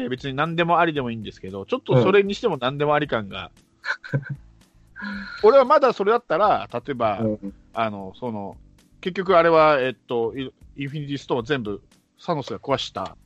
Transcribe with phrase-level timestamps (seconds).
[0.00, 3.50] って別に何でもありでもいいんですけど、ちょっとそれにしても何でもあり感が。
[5.42, 8.56] 俺はまだそれだったら、例えば、うんあの、その、
[9.00, 11.82] 結局あれは、えっと、イインフィニティストーンを全部
[12.18, 13.16] サノスが壊した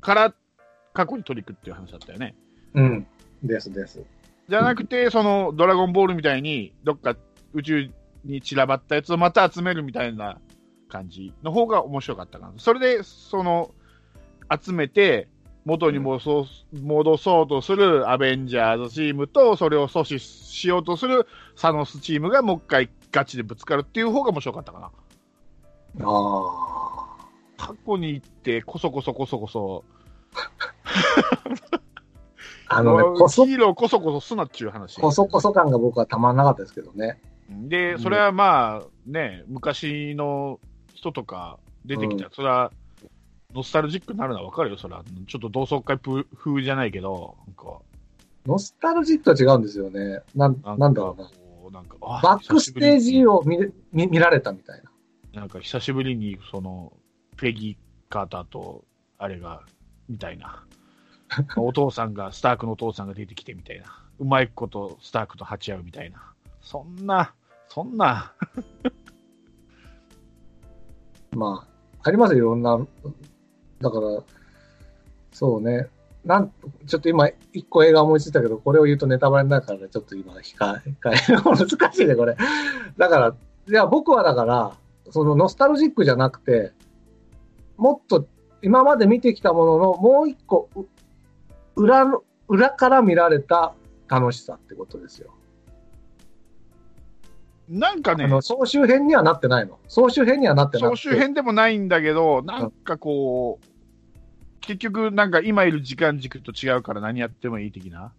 [0.00, 0.34] から
[0.92, 2.34] 過去に取り組くっていう話だったよね。
[2.74, 3.06] うん。
[3.42, 4.02] ですです。
[4.48, 7.16] じゃなくて、そのドラゴンボールみたいに、どっか
[7.52, 7.90] 宇宙
[8.24, 10.38] に散らばったやつをまた集めるみたいな
[10.88, 12.52] 感じの方が面白かったかな。
[12.58, 13.74] それで、その、
[14.62, 15.28] 集めて、
[15.64, 16.40] 元に戻そ
[16.72, 21.26] う戻そうとするアベンジャーズチームと、それを阻止しようとする
[21.56, 24.86] サノスチームがもう一回ガチでぶつかるっていう方が面白かったかな。
[24.86, 24.90] あ
[26.04, 26.90] あ。
[27.58, 29.84] 過去に行って、こそこそこそこそ、
[32.68, 34.98] あのね、こそ、ヒーローこそこそすなっていう話。
[34.98, 37.20] こそこそ感が僕はたまんなかったですけどね。
[37.48, 40.60] で、それはまあね、昔の
[40.94, 42.72] 人とか出てきたら、それは
[43.54, 45.04] ノスタルジックになるのはわかるよ、それは。
[45.26, 47.80] ちょっと同窓会風じゃないけど、なんか、
[48.46, 50.20] ノスタルジックは違うんですよね。
[50.34, 51.30] なん、なんだろうな。
[51.70, 53.38] なんかあバックステージを。
[53.38, 54.82] を見れ見見られたみたい
[55.32, 55.40] な。
[55.40, 56.92] なんか久しぶりに、その、
[57.36, 58.84] ペギー・カーターと、
[59.18, 59.62] あれが、
[60.08, 60.64] みたいな。
[61.56, 63.86] お父さんが、スタークのお父さんが出てきてみたいな。
[64.18, 66.32] うまいことスタークと鉢合うみたいな。
[66.60, 67.32] そんな、
[67.68, 68.32] そんな、
[71.32, 71.66] ま
[72.02, 72.86] あ、ありますよ、いろんな。
[73.80, 74.22] だから、
[75.32, 75.88] そうね。
[76.24, 76.52] なん、
[76.86, 82.36] ちょっと今、一個映画思いついたけど、これを言うとネタバレになるからね、ちょっと今、控え、控え、難しいね、これ。
[82.98, 83.34] だから、
[83.68, 84.72] いや、僕はだから、
[85.10, 86.72] そのノスタルジックじゃなくて、
[87.76, 88.26] もっと
[88.62, 90.68] 今まで見てきたもののもう一個、
[91.74, 93.74] 裏の、裏から見られた
[94.08, 95.30] 楽しさってことですよ。
[97.70, 99.78] なんかね総集編にはなってないの。
[99.86, 100.96] 総集編にはなってなくて。
[101.02, 103.66] 総集編でもないんだけど、なんかこう、
[104.60, 108.12] 結局なんか今いる時間軸と違うから何やってもいい的な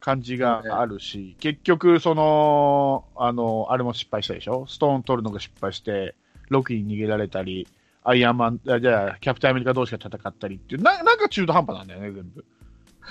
[0.00, 4.66] 感じがあるし、結局その、あの、あれも失敗したでしょ？
[4.66, 6.14] ストーン取るのが失敗して、
[6.48, 7.68] ロキに逃げられたり、
[8.02, 12.44] アイアンマン、あじゃあ、キャプテンアメリカ同士が戦ったりっていう、ななんか中途半端なんだよね、全部。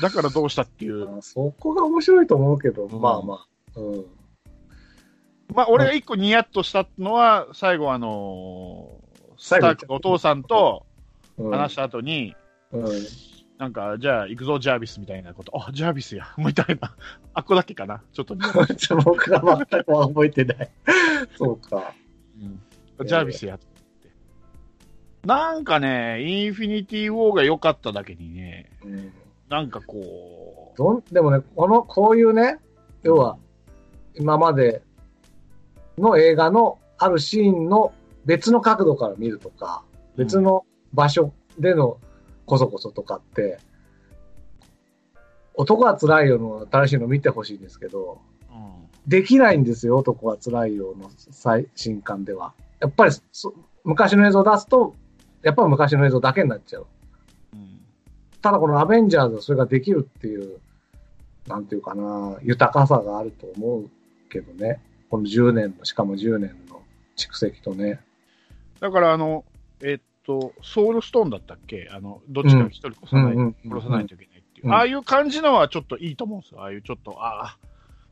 [0.01, 1.07] だからどうしたっていう。
[1.18, 3.80] あそこが面白いと思うけど、うんまあまあ。
[3.80, 4.06] うん。
[5.53, 9.00] まあ、俺が一個ニヤッとしたのは、最後あの
[9.38, 10.85] スタークのお父さんと
[11.38, 12.35] うん、話した後に、
[12.72, 12.85] うん。
[13.57, 15.51] なんか、じゃあ行くぞ、ジャービスみたいなこと。
[15.56, 16.95] あ、ジャービスや、 みたいな。
[17.33, 18.01] あっこだけかな。
[18.13, 18.35] ちょっと
[19.03, 20.69] 僕は全く覚えてない。
[21.38, 21.94] そうか。
[22.41, 22.62] うん
[23.06, 23.66] ジャービスやって。
[25.25, 29.12] なんかね、インフィニティ・ウォーが良かっただけにね、うん、
[29.50, 32.59] なんかこう、どんでもね、この、こういうね、
[33.03, 33.38] 要は、
[34.13, 34.81] 今まで
[35.97, 37.94] の映画のあるシーンの
[38.25, 39.83] 別の角度から見るとか、
[40.16, 41.97] 別の場所での
[42.45, 43.59] こそこそとかって、
[45.53, 48.19] 男は辛いよの新しいの見てほしいんですけど、
[48.50, 48.56] うん
[49.07, 52.53] できないんですよ、男は辛いよの最新刊では。
[52.79, 54.95] やっぱりそ昔の映像を出すと、
[55.44, 56.88] やっぱり昔の映像だけになっちゃう。
[57.53, 57.79] うん
[58.41, 60.59] ただこのアベンジャーズはそれができるっていう、
[61.47, 63.89] なんていうかな、豊かさがあると思う
[64.29, 64.81] けどね。
[65.16, 66.81] この10年の、しかも10年の
[67.16, 68.02] 蓄積とね。
[68.81, 69.46] だからあの、
[69.81, 71.90] えっと、ソウルストーンだったっけ？
[71.92, 74.68] あの、どっちか一人殺さない、殺さないといけないっていう。
[74.68, 76.62] うんああいう感じのはちょっといいと思うんですよ。
[76.62, 77.58] ああいうちょっと、ああ、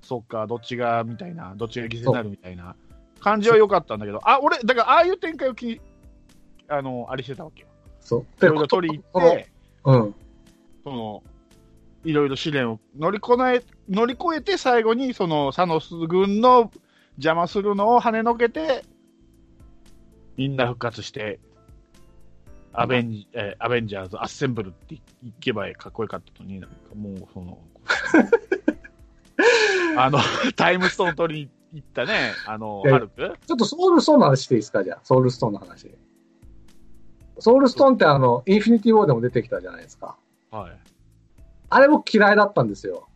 [0.02, 2.76] そっか、どっちが、みたいな、どっちが犠牲になるみたいな
[3.20, 5.82] 感じは良かったんだけど、あ、俺、だからああいう展開を気に、
[6.68, 7.68] あの、あれしてたわけよ。
[8.00, 8.46] そう。
[8.46, 9.52] いろいろ取りこの入って、
[9.86, 10.16] うん。
[10.84, 11.24] その、
[12.06, 16.72] いろいろ試練を乗りこなえ、乗り越えて最後にそのサノス軍の
[17.18, 18.84] 邪魔するのを跳ねのけて、
[20.38, 21.40] みんな復活して、
[22.74, 25.02] アベンジ、えーアベンジャーズ、アッセンブルってい
[25.40, 27.60] けばかっこよかったのに、なんかもうその、
[29.98, 30.20] あの、
[30.56, 31.42] タイムストーン取り
[31.72, 33.38] に行ったね、あの、ハルク？
[33.46, 35.00] ちょっとソウルストーンの話していいですかじゃあ。
[35.04, 35.92] ソウルストーンの話。
[37.40, 40.16] ソウルストーンってあの、インフィニティウォーでも出てきたじゃないですか。
[40.52, 40.72] はい。
[41.70, 43.08] あれ僕嫌いだったんですよ。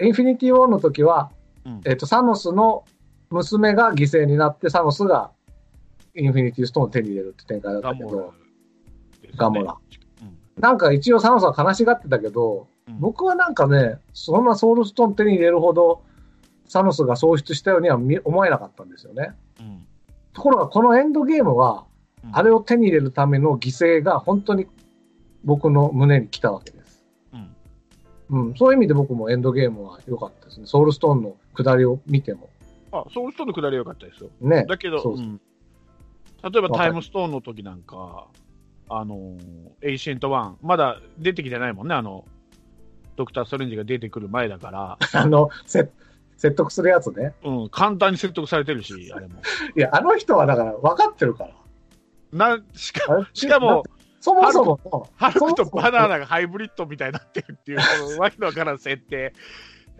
[0.00, 1.30] インフィニティウォーの時は、
[1.68, 2.84] うんえっ、と、サノスの
[3.30, 5.30] 娘が犠牲になって、サノスが
[6.14, 8.34] インフィニティストーンを手に入れるって展開だったけど、
[9.36, 9.76] ガモラ
[10.22, 10.62] うん。
[10.62, 16.02] なんか一応サノスは悲しがってたけど、うん僕はなんかね、そんなソウルストーン手に入れるほど、
[16.64, 19.32] サノスが喪失したようには見思えなかったんですよね。
[19.60, 19.84] うん
[20.32, 21.84] ところがこのエンドゲームは、
[22.24, 24.66] うんあれを手に入れるための犠牲が本当に
[25.44, 27.04] 僕の胸に来たわけです。
[27.32, 30.66] うんうん、そういう意味で僕もエンドゲームは良かったですね。
[30.66, 32.50] ソウルストーンのくだりを見ても。
[32.92, 34.30] あ、そういう人のくだりは良かったですよ。
[34.40, 34.64] ね。
[34.66, 35.40] だけど、そうそううん
[36.40, 38.28] 例えばタイムストーンの時なんか、
[38.88, 39.38] あのー
[39.82, 42.24] エンシェント・ワン、まだ出てきてないもんね、あの、
[43.16, 45.90] ドクター・ストレンジが出てくる前だから、 あの、せ
[46.36, 47.34] 説得するやつね。
[47.42, 49.40] うん、簡単に説得されてるし、あれも。
[49.76, 52.56] いや、あの人はだから分かってるから。
[52.56, 53.82] なしかしかも、、
[54.20, 57.78] そもそもの、ハルクとバナーがハイブリッドみたいになってるっていう、
[58.20, 59.32] わけのわからん設定。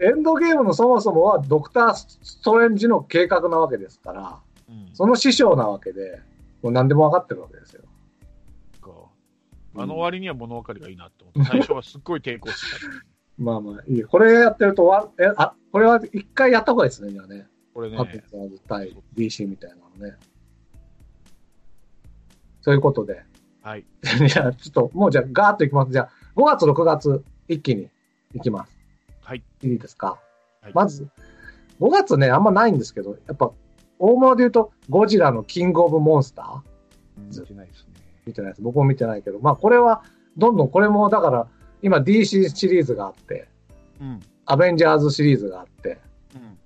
[0.00, 6.20] エンドゲームのそもそもはドクター・ストレンジの計画なわけですから、うんその師匠なわけで、
[6.62, 7.82] もう何でも分かってるわけですよ。
[9.76, 12.86] あの割には物分かりがいいなって思って、最初はすっごい抵抗してた。
[13.38, 14.02] まあまあ、いい。
[14.02, 17.46] これやってるとわ、え、あ、これは一回やった方がいいですね、じゃあね。
[17.72, 20.16] これねア、ペツアーズ対 DC みたいなのね。
[22.62, 23.22] そういうことで。
[23.62, 23.84] はい。
[24.02, 25.92] じゃあ、ちょっと、もうじゃあ、ガーッといきます。
[25.92, 27.88] じゃあ、5月、6月、一気に
[28.34, 28.77] いきます。
[29.28, 29.42] はい。
[29.62, 30.18] いいですか？
[30.62, 31.06] はいまず、
[31.80, 33.50] 5月ね、あんまないんですけど、やっぱ、
[33.98, 37.40] 大物で言うと、ゴジラのキングオブモンスター？
[37.40, 37.92] 見てないですね。
[38.24, 38.62] 見てないです。
[38.62, 40.02] 僕も見てないけど、まあ、これは、
[40.38, 41.46] どんどん、これも、だから、
[41.82, 43.48] 今 DC シリーズがあって、
[44.00, 44.20] うん。
[44.46, 45.98] アベンジャーズシリーズがあって、
[46.34, 46.58] うん。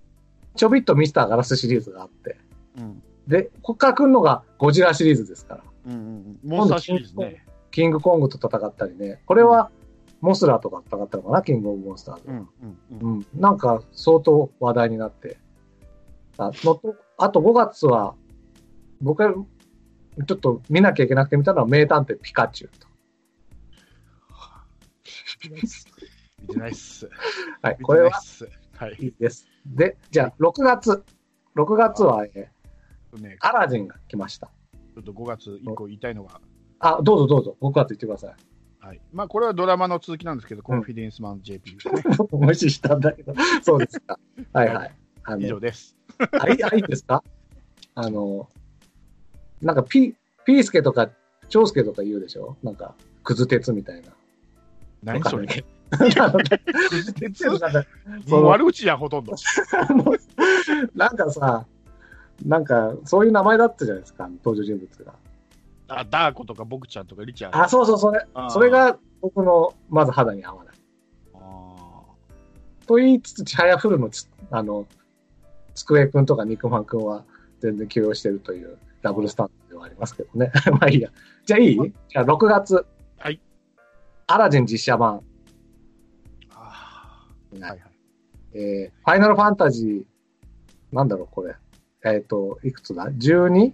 [0.54, 2.36] ちょびっとミスターガラスシリーズがあって、
[2.78, 3.02] うん。
[3.26, 5.64] で、こっから来るのがゴジラシリーズですから。
[5.86, 6.38] うんうん。
[6.44, 7.44] モンスターシリーズね。
[7.72, 9.20] キングコングと戦ったりね。
[9.26, 9.72] これは、
[10.22, 11.42] モスラーとか戦ったのかな？
[11.42, 12.22] キングオブモンスターズ。
[12.28, 12.36] うん。
[12.36, 12.48] うん。
[12.92, 13.16] うん。
[13.16, 13.26] うん。
[13.34, 15.36] なんか、相当話題になって。
[16.38, 18.14] あのとあと5月は、
[19.00, 19.34] 僕が
[20.26, 22.86] ちょっと見なきゃいけなくて見たのは名探偵ピカチュウと。
[26.42, 27.08] 見てないっす。
[27.60, 28.12] はい、これは。
[28.76, 28.96] はい。
[29.00, 29.46] いいです。
[29.66, 31.04] で、じゃあ6月。
[31.54, 34.50] 6月は、えーね、アラジンが来ました。
[34.94, 36.40] ちょっと5月1個言いたいのが、
[36.78, 37.56] あ、どうぞどうぞ。
[37.60, 38.34] 5月言ってください。
[38.84, 39.00] はい。
[39.12, 42.02] まあ、これはドラマの続きなんですけど、コンフィデンスマン JP ですね。
[42.32, 43.32] 無視したんだけど。
[43.62, 44.18] そうですか。
[44.52, 44.94] はいはい。
[45.24, 45.96] あの以上です。
[46.40, 47.22] あいいあいいですか？
[47.94, 48.48] あの、
[49.60, 50.14] なんかピ、
[50.44, 51.10] ピースケとか、
[51.48, 52.56] 長介とか言うでしょ？
[52.64, 54.08] なんか、クズ鉄みたいな。
[55.04, 55.64] 何それ。
[56.18, 57.84] あの鉄なんか
[58.28, 59.34] もう悪口やん、ほとんど。
[60.96, 61.66] なんかさ、
[62.44, 65.14] なんか、そういう名前だったじゃないですか、登場人物が。
[65.88, 67.58] あ、ダーコとかボクちゃんとかリチャード。
[67.64, 68.50] あ、そうそう、それあー。
[68.50, 70.74] それが僕の、まず肌に合わない。
[71.34, 72.02] あ
[72.86, 74.86] と言いつつ、ちはやふるのつ、あの、
[75.74, 77.24] つくえくんとか肉まんくんは
[77.60, 80.50] 全然起用してるというダブルスタンドではありますけどね。
[80.72, 81.10] まあいいや。
[81.46, 81.76] じゃあいい？
[82.08, 82.84] じゃあ6月。
[83.18, 83.40] はい。
[84.26, 85.18] アラジン実写版。
[85.18, 85.22] ー
[86.54, 87.60] あー。
[87.60, 87.90] はいはいはい。
[88.54, 91.54] えーファイナルファンタジー、なんだろう、これ。
[92.04, 93.72] えっ、と、いくつだ ?12?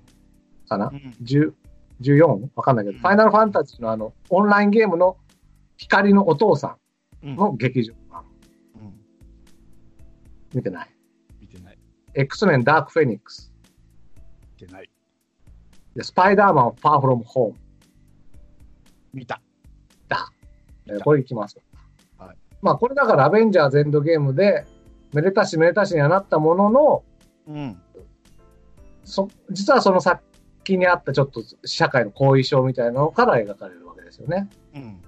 [0.68, 0.88] かな？
[0.88, 1.52] うん ?10、
[2.00, 2.48] 14?
[2.54, 5.16] わかんないけど、うんファイナルファンタジーのあの、オンラインゲームの
[5.76, 6.76] 光のお父さ
[7.22, 8.24] うんんの劇場版。
[8.76, 8.94] うん。
[10.54, 10.88] 見てない？
[11.40, 11.78] 見てない。
[12.14, 13.52] X メンダークフェニックス。
[14.60, 14.90] 見てない。
[15.96, 17.58] でスパイダーマンファーフロムホーム。
[19.12, 19.40] 見た。
[20.08, 20.30] だ。
[20.86, 21.58] えー見たこれいきます。
[22.18, 24.64] はいまあこれだからアベンジャーズエンドゲームで、
[25.12, 27.04] めでたしめでたしにはなったものの、
[27.48, 27.80] うん。
[29.04, 30.00] そ実はその
[30.68, 34.50] 先にあったちょっと社会の後遺症みたいなのから描かれるわけですよね。
[34.74, 35.00] うん。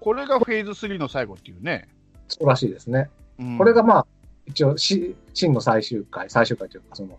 [0.00, 1.88] これがフェーズ3の最後っていうね。
[2.28, 3.10] そうらしいですね。
[3.38, 4.06] うんこれがまあ、
[4.46, 7.18] 一応し、真の最終回、最終回というかその、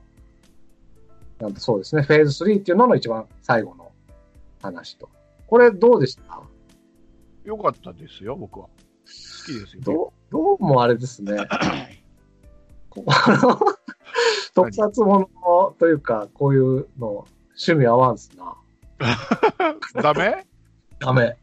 [1.40, 3.92] なんてそうですね、フェーズ3っていうのの一番最後の
[4.62, 5.10] 話と。
[5.48, 6.42] これどうでした？
[7.44, 8.66] よかったですよ、僕は。
[8.66, 8.72] 好
[9.46, 9.82] きですよ。
[9.84, 11.38] どう、どうもあれですね。
[12.90, 13.60] こ の
[14.54, 18.56] 特撮ものというか、こういうの、趣味合わんすな。
[20.02, 20.46] ダメ？
[21.00, 21.38] ダメ。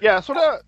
[0.00, 0.60] いや、それは、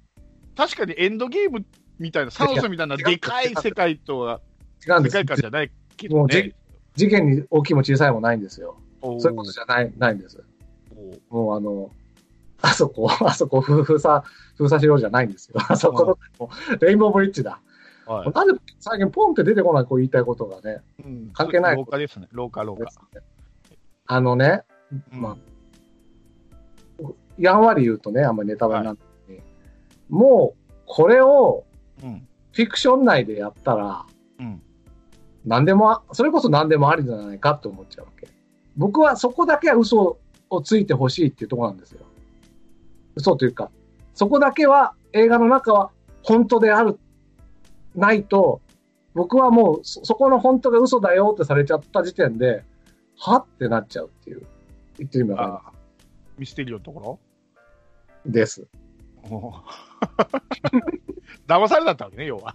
[0.56, 1.64] 確かにエンドゲーム
[1.98, 4.40] みたいな、サノスみたいなでかい世界とは、
[4.80, 6.54] 世違うんです界観じゃないけどね。
[6.94, 8.76] 事件に大きいも小さいもないんですよ。
[9.02, 10.42] そういうことじゃない、ないんです。
[11.30, 11.90] もうあの、
[12.60, 14.24] あそこ、あそこ、封鎖、
[14.56, 15.60] 封鎖しようじゃないんですよ。
[15.68, 16.48] あそこの、
[16.80, 17.60] レインボーブリッジだ。
[18.08, 20.82] はいなんで最近ポンって出てこない、こう言いたいことがね。
[21.04, 22.28] うん関係ない廊下ですね。
[22.32, 22.86] 廊下、廊下。
[24.06, 24.62] あのね、
[25.12, 25.36] うんま
[27.38, 29.42] やんわり言うとね、あんまりネタバレになって、
[30.08, 31.64] もう、これを
[32.02, 32.28] うん。
[32.52, 34.04] フィクション内でやったら、
[34.40, 34.60] うん。
[35.44, 38.28] 何でもあ、それこそ何でもありじゃないかって思っちゃうわけ。
[38.76, 40.18] 僕はそこだけは嘘
[40.50, 42.00] をついてほしいっていうところなんですよ。
[43.14, 43.70] 嘘というか、
[44.14, 45.90] そこだけは映画の中は
[46.22, 46.98] 本当である、
[47.98, 48.60] ないと、
[49.14, 52.64] 僕はもうそそこの本当が嘘だよってされちゃった時点で、
[53.16, 54.46] はってなっちゃうっていう、
[54.98, 55.72] 言ってみれば
[56.38, 57.18] ミステリーのところ？
[58.24, 58.66] るです。
[61.46, 62.54] 騙されたってわけね、要は。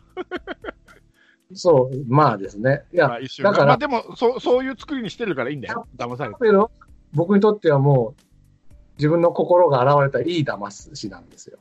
[1.53, 2.83] そう、まあですね。
[2.93, 5.88] いや、まあ、一瞬だからまあ、でもそ、そういう作りにしてるからいいんだよ。
[5.95, 6.39] 騙されて。
[6.41, 6.71] けど
[7.13, 8.21] 僕にとってはもう、
[8.97, 11.59] 自分の心が現れたいい騙しなんですよ。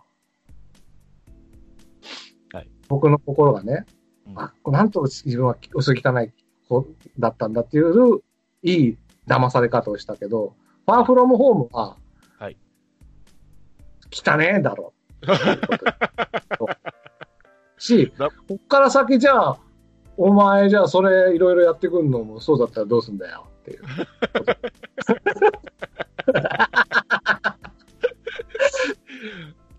[2.52, 2.68] はい。
[2.88, 3.87] 僕の心がね、
[4.26, 6.32] うんあ、なんと自分は薄汚い
[6.68, 6.87] 子
[7.18, 8.21] だったんだっていう、
[8.62, 10.54] いい騙され方をしたけど、
[10.87, 11.97] ファーフロムホームは、
[12.38, 12.56] はい。
[14.11, 14.92] 汚ねえだろ。
[17.78, 19.59] し、だこっから先じゃあ、
[20.16, 23.82] お前じゃあそれいろいろやってくんのもそうだったらどうすんだよっていう。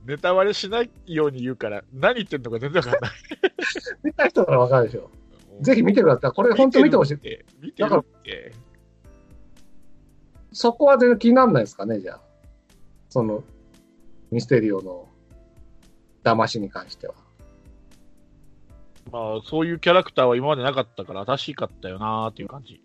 [0.06, 3.12] ネタバレしないように言うから、何言ってんのか全然わかんない。
[4.04, 5.10] 見た人ならわかるでしょ。
[5.62, 6.32] ぜひ見てください。
[6.32, 7.14] これ本当見てほしい。
[7.14, 7.18] い。
[7.62, 8.54] 見てるって。
[10.52, 12.22] そこは全然気にならないですかね、じゃあ。
[13.10, 13.44] その、
[14.32, 15.08] ミステリオの
[16.24, 17.14] 騙しに関しては。
[19.12, 22.82] まあ、そういうキャラクターは今までなかったから、新しかったよなーっていう感じ。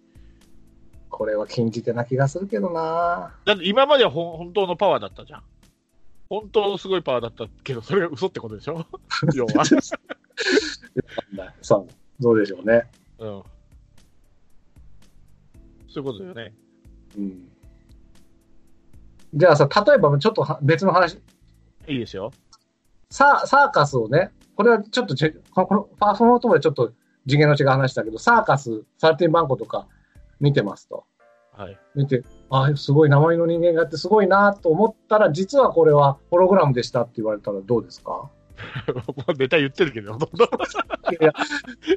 [1.10, 5.42] これは禁じ手な気がするけどなだって今までは本当のパワーだったじゃん。
[6.30, 8.84] 本当のすごいパワーだったけど、それが嘘ってことでしょ？
[9.34, 9.64] 要は。
[11.62, 12.90] さあ、どうでしょうね。
[13.18, 13.42] うん。
[15.88, 16.54] そういうことだよね。
[17.16, 17.48] うん。
[19.34, 21.14] じゃあさ、例えばちょっとは別の話、
[21.86, 22.30] いいですよ。
[23.10, 26.92] サーサーカスをね、これはちょっとち、このこのファーストノートでちょっと
[27.26, 29.86] 次元の違う話だけど、サーカス、サーティンバンコとか
[30.40, 31.04] 見てますと。
[31.52, 31.78] はい。
[31.94, 38.30] 見て、あすごい名前の人間があってすごいなと思ったら、実はこれはホログラムでしたって言われたらどうですか？
[38.92, 40.14] もうネタ言ってるけど。
[41.20, 41.32] いや、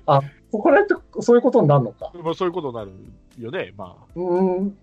[0.05, 2.11] あ、これってそういうことになるのか？
[2.23, 2.91] まあそういうことになる
[3.39, 3.73] よね。
[3.77, 4.05] まあ。
[4.15, 4.77] うーん。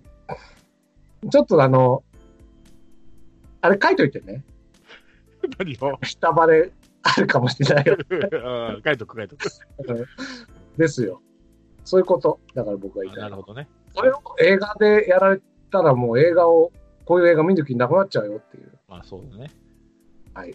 [1.31, 2.03] ちょっとあの、
[3.61, 4.45] あれ書いといてね。
[5.59, 5.99] 何を？
[6.05, 6.73] 下バレ
[7.03, 7.97] あるかもしれないよ。
[8.11, 8.17] う
[8.79, 9.45] ん書いとく書いとく。
[10.77, 11.21] ですよ。
[11.85, 12.41] そういうこと。
[12.55, 13.23] だから僕が言いたい。
[13.25, 13.69] なるほどね。
[13.95, 16.73] それを映画でやられたらもう映画を、
[17.05, 18.79] こういう映画見る気なくなっちゃうよっていう。
[18.89, 19.51] まあそうだね。
[20.35, 20.55] はい。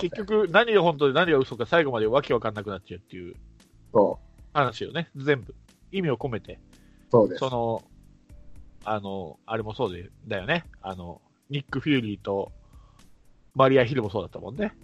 [0.00, 3.34] 結局、何が本当で何が嘘か最後までわけわかんなくなっちゃうっていう
[3.92, 4.18] そ
[4.52, 5.08] 話よね。
[5.16, 5.54] 全部。
[5.92, 6.54] 意味を込めて。
[6.54, 6.58] う。
[7.10, 7.48] そうですそ。
[7.48, 7.82] の、
[8.84, 10.64] あの、あれもそうで、だよね。
[10.82, 12.52] あの、ニック・フューリーと
[13.54, 14.76] マリア・ヒルもそうだったもんね。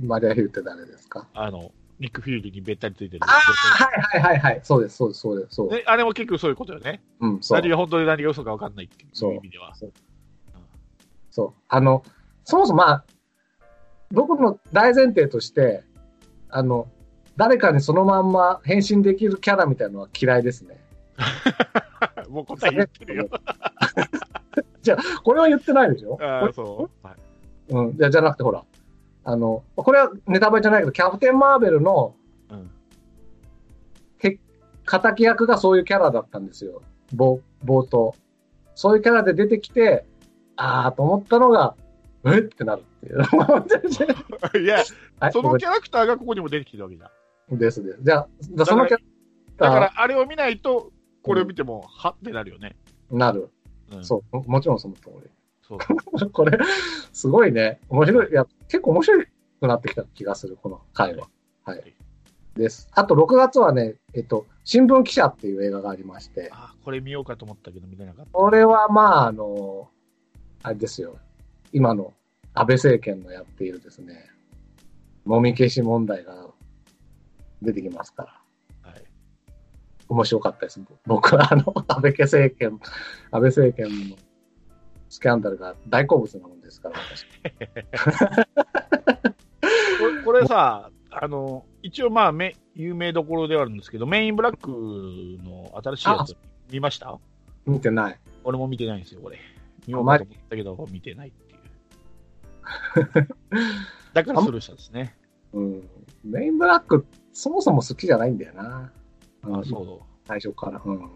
[0.00, 1.26] マリア・ヒルって誰ですか？
[1.34, 3.28] あの、ニック・フューリーにべったりついてるあ。
[3.28, 4.60] あ、はいはいはいはい。
[4.62, 5.54] そうです、そうです、そうです。
[5.56, 5.70] そう。
[5.70, 7.02] ね、あれも結局そういうことよね。
[7.20, 7.68] うん、そう何。
[7.68, 9.74] が本当で何が嘘かわかんないっていそうう意味では。
[11.30, 11.52] そう。
[11.68, 12.02] あの、
[12.44, 13.04] そもそもまあ、
[14.10, 15.82] 僕の大前提として、
[16.48, 16.88] あの、
[17.36, 20.80] 誰かにそのまんま変身できるキャラみたいなのは嫌いですね。
[22.28, 23.28] もう答え言ってるよ。
[25.22, 26.18] これは言ってないでしょ？
[26.20, 27.06] ああ、そう。
[27.06, 27.16] はい
[27.70, 27.96] うん。
[27.96, 28.64] じゃじゃなくてほら、
[29.28, 32.14] あの、これはネタバレじゃないけど、キャプテン・マーベルの
[32.50, 32.70] うん。
[34.18, 36.80] 敵役がそういうキャラだったんですよ。
[37.14, 38.14] 冒冒頭。
[38.74, 40.06] そういうキャラで出てきて、
[40.56, 41.74] あーと思ったのが、
[42.24, 43.20] えってなるっていう。
[44.64, 44.76] いや、
[45.20, 47.10] はいそのキャラクターがここにも出てきてるわけだ。
[47.50, 47.98] ですです。
[48.02, 48.26] じゃ
[48.60, 49.04] あ、そのキャラク
[49.58, 50.90] ターだから、あれを見ないと、
[51.22, 52.76] これを見ても、はってなるよね。
[53.10, 53.50] なる。
[53.92, 54.36] うん、そう。
[54.36, 55.10] ももちろんその通
[55.60, 55.78] そう。
[56.24, 56.30] り。
[56.32, 56.58] これ、
[57.12, 57.78] すごいね。
[57.90, 58.30] 面白い。
[58.30, 59.24] いや、結構面白
[59.60, 61.28] くなってきた気がする、この回は。
[61.64, 61.94] はい。
[62.54, 62.88] です。
[62.92, 68.30] あと、6月はね、えっと、新聞記者っていう映画がありまして、あこれ見ようかと思ったけど見れなかった。
[68.30, 69.88] これはまあ、あの、
[70.62, 71.18] あれですよ。
[71.72, 72.12] 今の
[72.54, 74.26] 安倍政権のやっているですね、
[75.24, 76.48] もみ消し問題が
[77.62, 78.42] 出てきますか
[78.82, 78.90] ら。
[78.90, 79.04] はい。
[80.08, 80.80] 面白かったです。
[81.06, 82.80] 僕はあの、安倍政権、
[83.30, 84.16] 安倍政権の
[85.08, 87.24] スキャンダルが大好物なもんですから、私。
[89.98, 94.70] これこれさ、あの、一応まあ、め有名どころではあるんですけど、メインブラック
[95.42, 96.36] の新しいやつ
[96.70, 97.18] 見ました？
[97.66, 98.20] 見てない。
[98.44, 99.38] 俺も見てないんですよ、これ。
[99.86, 101.58] 見ようかと思ったけど、見てないっていう。
[104.12, 105.16] だからスルーしたんですね。
[105.54, 105.88] うん。
[106.24, 108.92] メインブラック、そもそも好きじゃないんだよな。
[109.42, 110.82] あ、そう最初から。
[110.84, 111.04] うん。
[111.04, 111.08] あ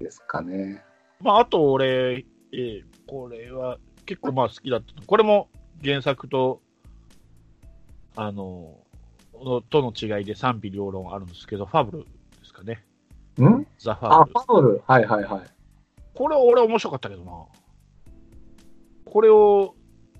[0.00, 0.82] ですかね。
[1.20, 4.86] ーまあ、あと俺、えーこれは結構まあ好きだった。
[5.06, 5.48] これも
[5.82, 6.60] 原作と、
[8.16, 8.78] あの、
[9.34, 12.08] のとの違いで賛否両論あるんですけど、ファブルで
[12.44, 12.84] すかね。
[13.40, 13.66] ん？
[13.78, 14.32] ザ・フあ、ァブル。
[14.32, 14.82] ファブル。
[14.86, 15.42] はいはいはい。
[16.14, 17.32] これ俺面白かったけどな。
[19.04, 19.74] これを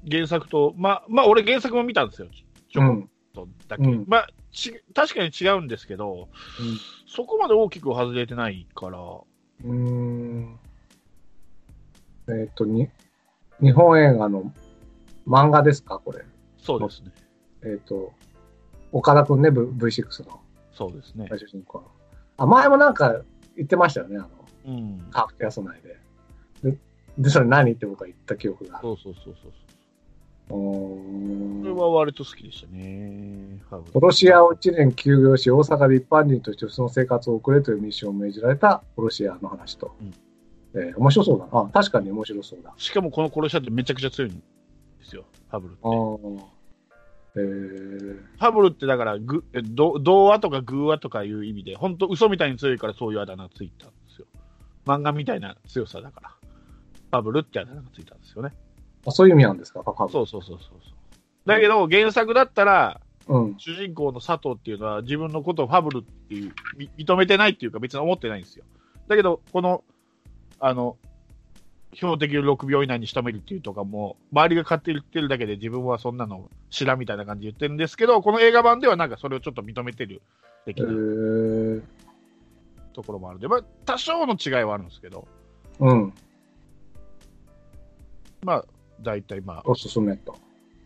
[0.09, 2.29] 原作と、まあ、まあ俺原作も見たんですよ。
[2.71, 3.11] ちょこっうん。
[3.33, 3.85] とだけ。
[3.85, 6.29] うんまあち、確かに違うんですけど、
[7.07, 8.99] そこまで大きく外れてないから、
[9.65, 10.59] うん。
[12.27, 12.41] うーん。
[12.41, 12.89] えっ、と、に、
[13.61, 14.53] 日本映画の
[15.27, 15.99] 漫画ですか？
[15.99, 16.25] これ。
[16.59, 17.13] そうですね。
[17.63, 18.13] えっ、と、
[18.93, 20.41] 岡田くんね、v、V6 の
[20.73, 21.27] そうですね。
[21.31, 21.87] 主人公の。
[22.37, 23.23] あ、前もなんか
[23.57, 24.29] 言ってましたよね、あの、
[24.67, 25.09] うん。
[25.11, 25.97] カーフキャス内で。
[27.19, 28.81] で、それ何って僕は言った記憶が。
[28.83, 29.53] そうそうそうそう。
[30.49, 31.01] おこ
[31.65, 33.61] れーは割と好きでしたね。
[33.95, 39.97] 殺し屋を1年休業し、大阪で一般人としてその生活を送れというミッションを命じられた殺し屋の話と。
[40.01, 40.15] うん
[40.77, 41.51] えー面白そうだな。
[41.61, 42.73] あ、確かに面白そうだ。
[42.77, 44.43] しかもこの殺し屋ってめちゃくちゃ強いんで
[45.03, 45.25] すよ。
[45.51, 45.81] ファブルって。
[47.39, 54.27] えー、ファブルってだからぐ童話とか偶話とかいう意味で、本当嘘みたいに強いからそういうあだ名がついたんですよ。
[54.87, 56.31] 漫画みたいな強さだから。
[56.31, 58.51] ファブルってあだ名がついたんですよね。
[59.07, 60.13] あそういう意味なんですか、パパブ。
[60.13, 60.93] そうそうそうそうそう。
[61.47, 63.55] だけど原作だったら、うん。
[63.59, 68.65] 主人公の佐藤っていうのは自分のことをファブルっていう、み認めてないっていうか別に思ってないんですよ。
[69.09, 69.85] だけど、この、
[70.61, 70.97] あの、
[71.95, 80.21] 標的を6秒以内に仕留めるっていうとかも、周りが勝手に言ってるだけで自分はそんなの知らんみたいな感じで言ってるんですけど、この映画版ではなんかそれをちょっと認めてる
[80.67, 81.83] え的なー、
[82.93, 85.27] ところもあるんで、まあ多少の違いはあるんですけど、
[85.81, 86.13] うん。
[88.45, 88.65] まあ
[89.01, 90.37] 大体まあおすすめと。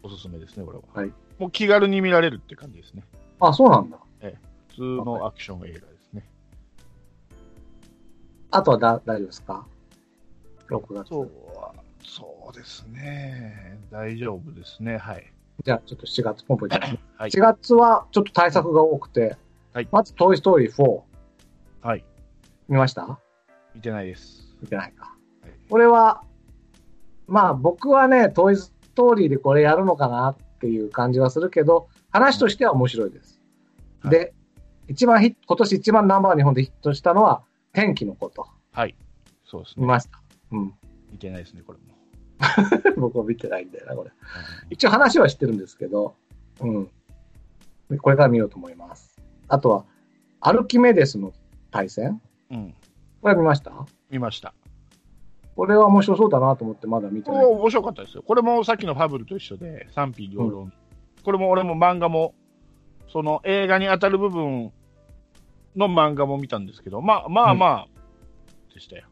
[0.03, 0.85] おすすめですね、これは。
[0.93, 3.03] はいもう気軽に見られるって感じですね。
[3.41, 3.97] あ、そうなんだ。
[4.69, 6.00] 普通のアクション映画ですね。
[8.51, 9.67] あとはだ大丈夫ですか
[10.69, 11.09] ?6 月。
[11.09, 13.79] そうは、そうですね。
[13.91, 14.97] 大丈夫ですね。
[14.99, 15.33] はい。
[15.65, 16.99] じゃあ、ちょっと7月ポンポンいきますね。
[17.17, 19.37] はい4月はちょっと対策が多くて、
[19.73, 21.01] はいまず、トイ・ストーリー4。
[21.83, 22.05] はい。
[22.69, 23.19] 見ました？
[23.75, 24.57] 見てないです。
[24.61, 25.05] 見てないか。
[25.43, 26.23] はいこれは、
[27.29, 33.41] まあ僕はね、トイ・ストーリーでこれやるのかなっていう感じはするけど、話としては面白いです。
[34.01, 34.33] はいで、
[34.89, 37.43] 一番ヒット、今年一番ナンバー日本でヒットしたのは、
[37.73, 38.47] 天気のこと。
[38.73, 38.95] はい。
[39.45, 39.83] そうですね。
[39.83, 40.21] 見ました。
[40.53, 40.75] うん。
[41.11, 41.85] 見てないですね、これも。
[42.97, 44.11] 僕は見てないんだよな、これ。
[44.11, 44.13] う
[44.71, 46.15] 一応話は知ってるんですけど、
[46.61, 46.91] うん。
[47.91, 49.21] でこれから見ようと思います。
[49.49, 49.85] あとは、
[50.41, 51.33] アルキメデスの
[51.71, 52.13] 対戦？
[52.51, 52.55] ん。
[52.55, 52.75] うん。
[53.21, 53.73] これ見ました？
[54.11, 54.55] 見ました。
[55.57, 57.45] これは面白そうだなと思ってまだ見てない。
[57.45, 58.23] 面白かったですよ。
[58.23, 60.73] これもさっきのファブルと一緒で、賛否両論。
[61.23, 62.35] これも俺も漫画も、
[63.09, 64.73] その映画に当たる部分
[65.81, 69.05] の漫画も見たんですけど、まあまあまあ、でしたよ。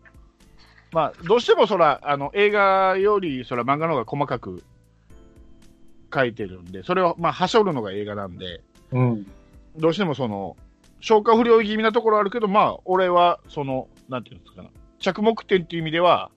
[0.92, 4.62] まあ、どうしてもそら、あの、映画より、そら漫画の方が細かく
[6.14, 9.26] 書いてるんで、それを、まあ、はしょるのが映画なんで、うん。
[9.76, 10.57] どうしてもその、
[11.00, 16.31] 消化不良気味なところあるけど、まあ、俺は、その、なんていうんですかな、着目点っていう意味では、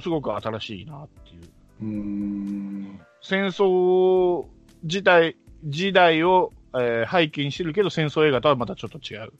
[0.00, 1.40] すごく新しいなっていう。
[1.82, 3.00] うーん。
[3.20, 4.46] 戦争
[4.82, 9.32] 自体、時代を、えー背景にしてるけど、戦争映画とはまたちょっと違う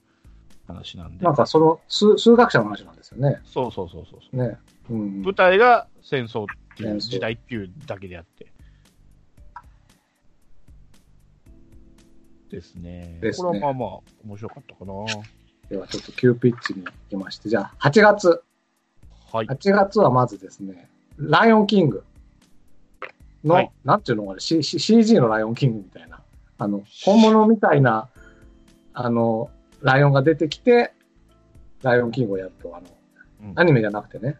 [0.66, 1.34] 話なんでなん。
[1.34, 3.40] かその数数学者の話なんですよね。
[3.44, 4.36] そうそうそうそうそう。
[4.36, 4.58] ね。
[4.90, 5.22] うん。
[5.22, 8.52] 舞台が戦争っていう時代っていうだけであって。
[12.50, 13.18] ですね。
[13.22, 14.92] ですねこれはまあまあ、面白かったかな。
[15.70, 17.48] ではちょっと急ピッチに行きまして。
[17.48, 18.42] じゃあ、8月。
[19.32, 19.46] はい。
[19.46, 22.04] 8月はまずですね、ライオンキング
[23.42, 26.11] の、はいなんていうのかな、C、CG のライオンキングみたいな。
[26.62, 28.08] あの、本物みたいな、
[28.94, 30.92] あの、ライオンが出てきて、
[31.82, 32.86] ライオンキングをやると、あの、
[33.42, 34.36] うんアニメじゃなくてね、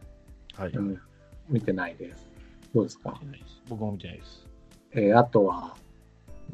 [0.54, 0.70] はい。
[0.70, 1.00] うん、
[1.48, 2.24] 見てないです。
[2.72, 3.14] どうですか？
[3.68, 4.46] 僕も見てないです。
[4.92, 5.74] えーあとは、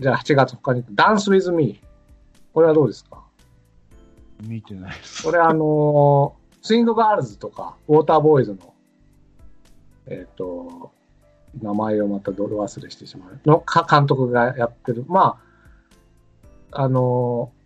[0.00, 1.81] じゃあ8月他に、ダンス with me。
[2.54, 3.22] これはどうですか？
[4.42, 5.22] 見てないです。
[5.24, 8.59] これあのースイングガールズとか、ウォーターボーイズの、
[10.07, 10.90] えっ、と、
[11.62, 13.38] 名前をまた泥忘れしてしまう。
[13.46, 15.04] のか監督がやってる。
[15.07, 15.47] まあ、
[16.72, 17.59] あのー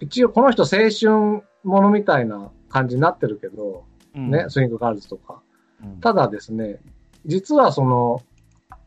[0.00, 5.42] 一応この人青春ものみたいな感じになってるけど、うんね、スイングガールズとか。
[5.82, 6.80] うんただですね、
[7.24, 8.22] 実はその、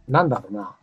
[0.09, 0.75] なんだろうな、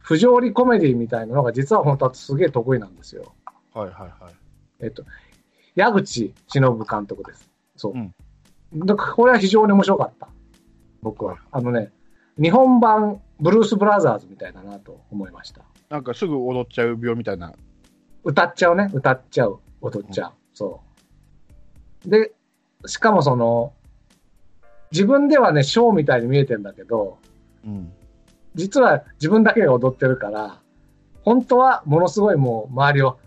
[0.00, 3.32] 不条理コメディみたいなのが実は本当はすげえ得意なんですよ。
[3.72, 4.34] はいはいはい。
[4.80, 5.04] えっと、
[5.76, 7.50] 矢口忍監督です。
[7.76, 7.92] そう。
[7.94, 8.14] うん
[8.74, 10.28] だからこれは非常に面白かった。
[11.02, 11.36] 僕は。
[11.50, 11.92] あのね、
[12.40, 15.62] 日本版ブルース・ブラザーズみたいだなと思いました。
[15.90, 17.52] なんかすぐ踊っちゃう病みたいな。
[18.24, 18.90] 歌っちゃうね。
[18.92, 19.60] 歌っちゃう。
[19.80, 20.32] 踊っちゃう。
[20.54, 20.82] そ
[22.06, 22.10] う。
[22.10, 22.32] で、
[22.86, 23.72] しかもその、
[24.90, 27.18] 自分ではね、ショーみたいに見えてんだけど、
[27.64, 27.92] うん。
[28.54, 30.60] 実は自分だけが踊ってるから、
[31.22, 33.18] 本当はものすごいもう周りを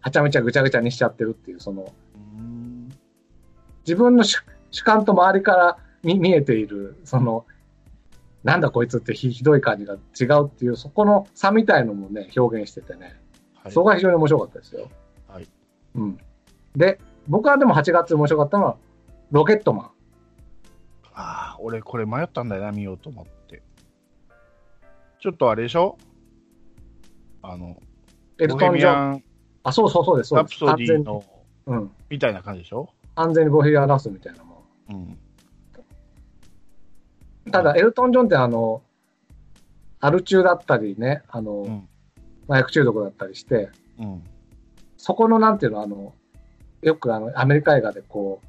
[0.00, 2.88] はちゃめちゃぐちゃぐちゃにしちゃってるっていう、その、うん
[3.86, 7.44] 自分の主主観と周りから見見えている、その、
[8.44, 13.20] なんだこいつってひひどい感じが違うっていう、そこの差みたいのもね、表現しててね、
[13.62, 14.88] はいそこが非常に面白かったですよ。
[15.28, 15.46] はい。
[15.94, 16.18] うん。
[16.76, 18.76] で、僕はでも8月面白かったのは、
[19.30, 19.86] ロケットマン。
[21.12, 23.62] ああ、俺これ迷ったんだよな、見ようと思って。
[25.20, 25.98] ちょっとあれでしょ？
[27.42, 27.76] あの、
[28.38, 29.22] エルボトン・ジョン。
[29.62, 30.34] あ、そうそうそうです。
[30.34, 31.22] ラプソディの、
[31.66, 31.90] うん。
[32.08, 32.88] みたいな感じでしょ？
[33.16, 34.92] 完全にボヘミアン・ラプソディみたいなもん。
[34.94, 34.96] う
[37.50, 37.52] ん。
[37.52, 38.80] ただ、エルトン・ジョンってあの、
[40.00, 41.86] アル中だったりね、あの、うん。
[42.50, 44.22] 麻薬中毒だったりして、うん。
[44.96, 46.12] そこのなんていうの、あの、
[46.82, 48.40] よくあの、アメリカ映画でこ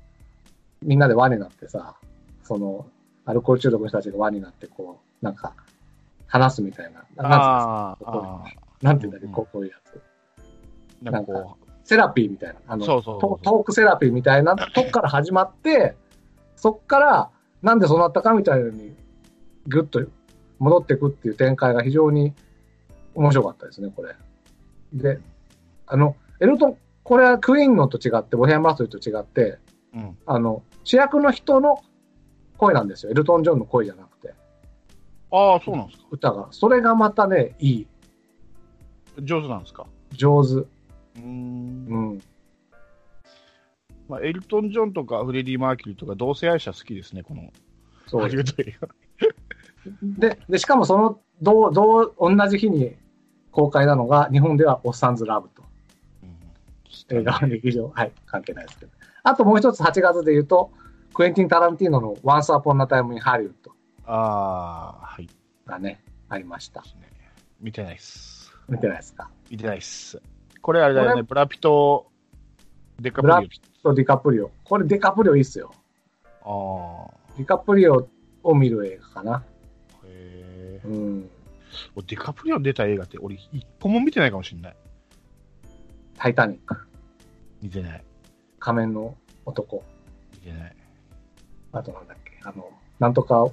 [0.83, 1.95] う、みんなで輪になってさ、
[2.43, 2.87] その、
[3.25, 5.53] アルコール中毒の人たちが輪になってこう、なんか、
[6.25, 7.95] 話すみたいな。
[8.81, 10.01] なんていうんだっけ、うんこういうやつ。
[11.03, 11.11] ー。
[11.11, 12.55] なんかこセラピーみたいな。
[12.67, 15.95] あの、トトークセラピーみたいなとこから始まって、
[16.55, 17.29] そっから、
[17.61, 18.95] なんでそうなったかみたいなのに、
[19.67, 20.01] ぐっと
[20.57, 22.33] 戻っていくっていう展開が非常に
[23.15, 24.15] 面白かったですね、これ。
[24.93, 25.19] で、
[25.87, 29.59] あの、エルトン、これはクイーンのと違って、ボヘミアン・マストリーと違って、
[29.93, 30.17] う、うん。
[30.25, 31.83] あの、主役の人の
[32.57, 33.11] 声なんですよ。
[33.11, 34.33] エルトン・ジョンの声じゃなくて、
[35.31, 36.05] ああ、そうなんですか。
[36.11, 36.47] 歌が。
[36.51, 37.87] それがまたね、いい、
[39.19, 39.87] 上手なんですか。
[40.11, 40.49] 上手。
[40.53, 41.87] うーん。
[41.87, 42.21] うん。
[44.07, 47.51] まあ、エルトン・ジョンとかフレディ・マーキュリーとか同性愛者好きですね、この
[48.07, 48.29] そう。
[50.03, 52.95] で、で、しかもその、どう、どう、同じ日に
[53.51, 55.63] 公開なのが、日本ではおっさんずラブと。
[56.23, 56.31] うん
[57.13, 58.91] 映画の劇場、はい、関係ないですけど。
[59.23, 60.71] あともう一つ8月で言うと、
[61.13, 63.51] クエンティン・タランティーノの Once Upon a Time in Hollywood
[64.05, 65.29] ああ、はい。
[65.65, 66.83] がね、ありました
[67.59, 68.51] 見てないっす。
[68.69, 69.29] 見てないですか？
[69.49, 70.21] 見てないっす。
[70.61, 72.09] これあれだよこね、ブラピと
[72.99, 73.83] デカプリオ。
[73.83, 74.51] とディカプリオ。
[74.63, 75.73] これデカプリオいいっすよ。
[76.43, 77.35] ああ。
[77.37, 78.07] ディカプリオ
[78.43, 79.43] を見る映画かな。
[80.05, 80.87] へえ。
[80.87, 81.29] うん。
[81.95, 84.75] 俺デカプリオ出た映画って俺一本も見てないかもしれない。
[86.17, 86.77] タイタニック。
[87.61, 88.03] 見てない。
[88.59, 89.83] 仮面の男。
[90.33, 90.75] 見てない。
[91.71, 92.39] あとなんだっけ。
[92.43, 93.47] あの、なんとか、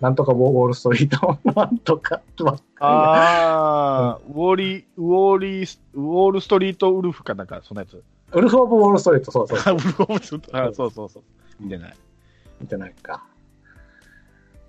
[0.00, 1.38] なんとかウォールストリート。
[1.54, 7.96] なんとかばっかああ、ウォーリー、ウォーリー、ウォールストリートウルフかなんか、そんなやつ。
[7.96, 8.02] り。
[8.32, 9.30] ウルフ・オブ・ウォールストリート。
[9.30, 9.58] そうそう。
[9.64, 11.22] あ、ウルフオブストあ、そうそうそう。
[11.60, 11.96] 見てない。
[12.60, 13.24] 見てないか。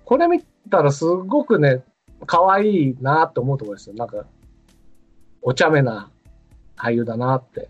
[0.04, 1.82] これ見たらすごくね、
[2.26, 3.94] 可愛いなって思うと思うんですよ。
[3.96, 4.24] なんか、
[5.42, 6.10] お茶目な
[6.76, 7.68] 俳優だなって。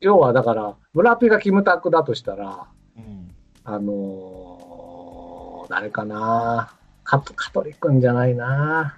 [0.00, 3.30] 要はだから、ブラピがキムタクだとしたら、うん。
[3.64, 6.74] あのー、誰かな？
[7.10, 8.96] カトカトリ君じゃないな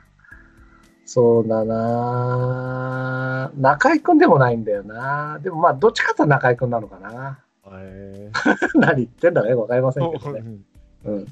[1.07, 7.39] そうだな中井君でもないんだよなでもまあ、どっちかと中井君なのかな。
[8.75, 10.45] 何言ってんだかよくわかりませんけどね。
[11.05, 11.27] うん。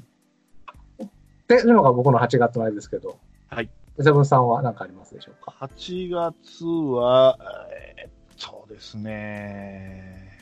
[1.57, 3.17] っていうのが僕の8月のあれですけど。
[3.49, 3.69] はい。
[3.99, 7.37] セブンさんは何かありますでしょうか？8月は、
[7.71, 10.39] えーそうですね。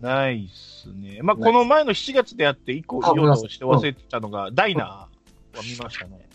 [0.00, 1.20] ないっすね。
[1.22, 5.08] まあ、この前の7月でやって、以降あ言おうとして忘れてたのが、ダイナーは
[5.64, 6.28] 見ましたね。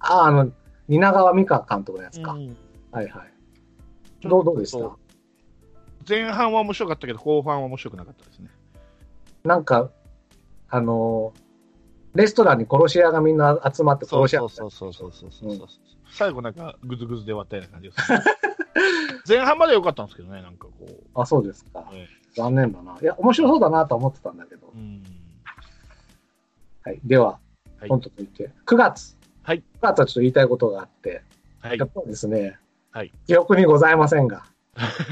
[0.00, 0.50] あ、あの、
[0.88, 2.32] 蜷川美香監督のやつか。
[2.32, 2.56] うん
[2.90, 4.28] はいはい。
[4.28, 4.96] どう、どうでした？
[6.08, 8.48] 前半は面白かったけど、後半は面白くなかったですね。
[9.44, 9.90] なんか、
[10.70, 11.39] あのー
[12.14, 15.60] レストランに殺し屋がみんな集まってそう殺し屋そうそうそうそうそうそう、うん
[16.12, 18.20] 最後なんかグズグズで終わったような感じです、ね、
[19.28, 21.04] 前半まで良かったんですけどね、なんかこう。
[21.14, 21.88] あ、そうですか。
[21.92, 22.98] え残念だな。
[23.00, 24.72] いや、面白そうだなとは思ってたんだけど。
[26.82, 27.00] はい。
[27.04, 27.38] では、
[27.78, 29.16] はい本当と言って、9月。
[29.42, 29.58] はい。
[29.58, 31.22] 9月はちょっと言いたいことがあって、
[31.60, 31.88] はいやっ。
[31.88, 32.58] ぱりですね、
[32.90, 33.12] はい。
[33.26, 34.44] 記憶にございませんが、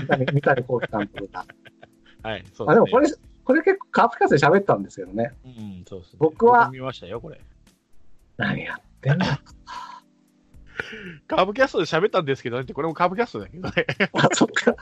[0.08, 1.46] 三谷幸喜監督が。
[2.22, 2.44] はい。
[2.52, 3.14] そうあ、でもこれ、れ、
[3.48, 5.32] これ結構カープキャスで喋ったんですけどね。
[5.42, 6.18] うん、そうですね。
[6.20, 7.40] 僕は僕見ましたよ、これ。
[8.36, 9.40] 何やってんだ。
[11.26, 13.86] カーブキャストで喋ったんですけどねこれもカーブキャストだけどね。
[14.12, 14.76] あ、そっか。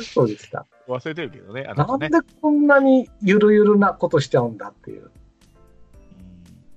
[0.00, 0.64] そうでした。
[0.88, 1.66] 忘れてるけどね。
[1.68, 2.08] あなんのね。
[2.08, 5.02] でこんなにゆるゆるなことしちゃうんだっていう。
[5.02, 5.10] うん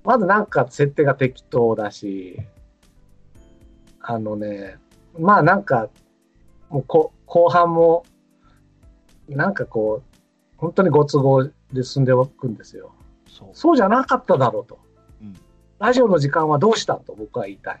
[0.04, 2.40] まずなんか設定が適当だし、
[4.00, 4.78] あのね、
[5.18, 5.88] まあなんか、
[6.70, 8.04] もうこ後半も、
[9.28, 10.09] なんかこう、
[10.60, 12.92] 本当にご都合で進んでおくんですよ。
[13.26, 13.48] そう。
[13.54, 14.78] そうじゃなかっただろうと。
[15.22, 15.36] うん
[15.80, 17.80] ラジオの時間はどうしたと僕は言いたい。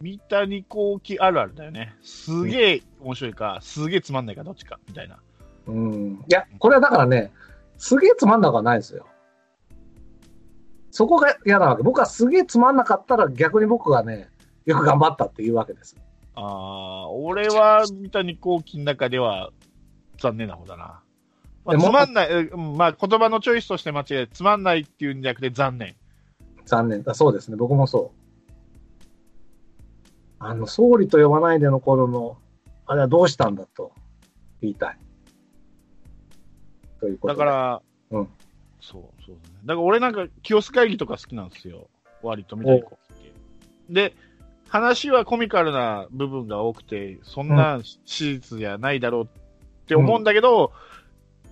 [0.00, 1.94] 三谷幸喜あるあるだよね。
[2.02, 5.20] すげえ面白いか、すげえつまんないか、どっちか、みたいな。
[5.68, 6.24] うん。
[6.28, 7.32] いや、これはだからね、
[7.76, 9.06] すげえつまんなくはないですよ。
[10.90, 11.84] そこが嫌なわけ。
[11.84, 14.28] 僕はすげえつまんなかったら逆に僕がね、
[14.66, 15.96] よく頑張ったっていうわけです。
[16.34, 19.50] ああ、俺は三谷幸喜の中では
[20.18, 21.00] 残念な方だな。
[21.68, 25.96] まあ、つまんない、うんまあ言葉のチョイスとして間違い、つまんないっていうんじゃなくて残念。
[26.64, 27.14] 残念だ。
[27.14, 27.56] そうですね。
[27.56, 28.18] 僕もそう。
[30.38, 32.38] あの、総理と呼ばないでの頃の、
[32.86, 33.92] あれはどうしたんだと
[34.62, 34.98] 言いたい。
[37.00, 38.28] ということでだから、うん
[38.80, 39.54] そう、そうだね。
[39.64, 41.88] だから俺なんか、清須会議とか好きなんですよ。
[42.22, 43.32] 割と三谷幸喜って。
[43.92, 44.14] で、
[44.68, 49.28] 話はコミカルな部分が多くて、そんな史実じゃないだろうっ
[49.86, 50.72] て思うんだけど、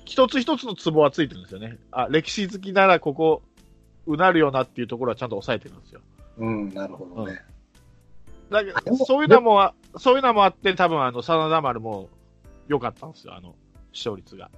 [0.06, 1.78] 一つ一つのツボはついてるんですよね。
[1.90, 3.42] あ、歴史好きならここ、
[4.06, 6.00] うなるよなっていうところはちゃんと抑えてるんですよ。
[6.38, 7.40] うん、なるほどね。
[8.48, 12.08] だけど、そういうのもあ、そういうのもあって、多分あの、真田丸も
[12.68, 13.56] 良かったんですよ、あの、
[13.92, 14.50] 視聴率が。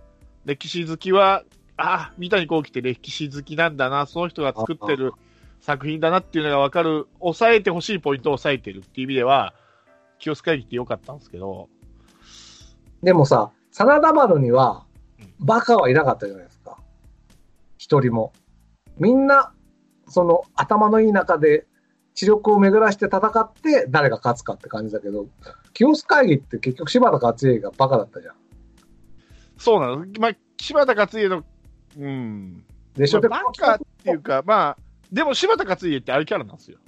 [0.44, 1.44] 歴史好きは、
[1.78, 5.12] あ、三谷幸喜って歴史好きなんだな、その人が作ってる
[5.60, 9.54] 作品だなっていうのが分かる、抑えてほしいポイントを抑えてるっていう意味では、
[10.18, 11.70] 清須会議って良かったんですけど、
[13.02, 14.87] でもさ、真田丸にはうん、
[15.40, 16.78] バカはいなかったじゃないですか。
[17.76, 18.32] 一人も。
[18.98, 19.52] みんな、
[20.08, 21.66] その頭のいい中で、
[22.14, 25.26] 知力を巡らして戦って誰が勝つかって感じだけど、
[25.72, 28.34] 清須会議って結局柴田勝家がバカだったじゃん。
[29.56, 30.04] そうなの。
[30.18, 31.44] まあ、柴田勝家の、
[31.96, 32.64] うん。
[32.94, 34.76] でしょ、まあバカっていうか、まあ、
[35.12, 36.78] でも柴田勝家ってああいうキャラなんですよ。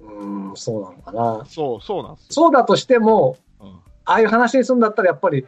[0.00, 1.44] うん、そうなのかな。
[1.46, 2.28] そう、そうなんですよ。
[2.30, 5.46] そうだとしても、うんああいう話にするんだったらやっぱり、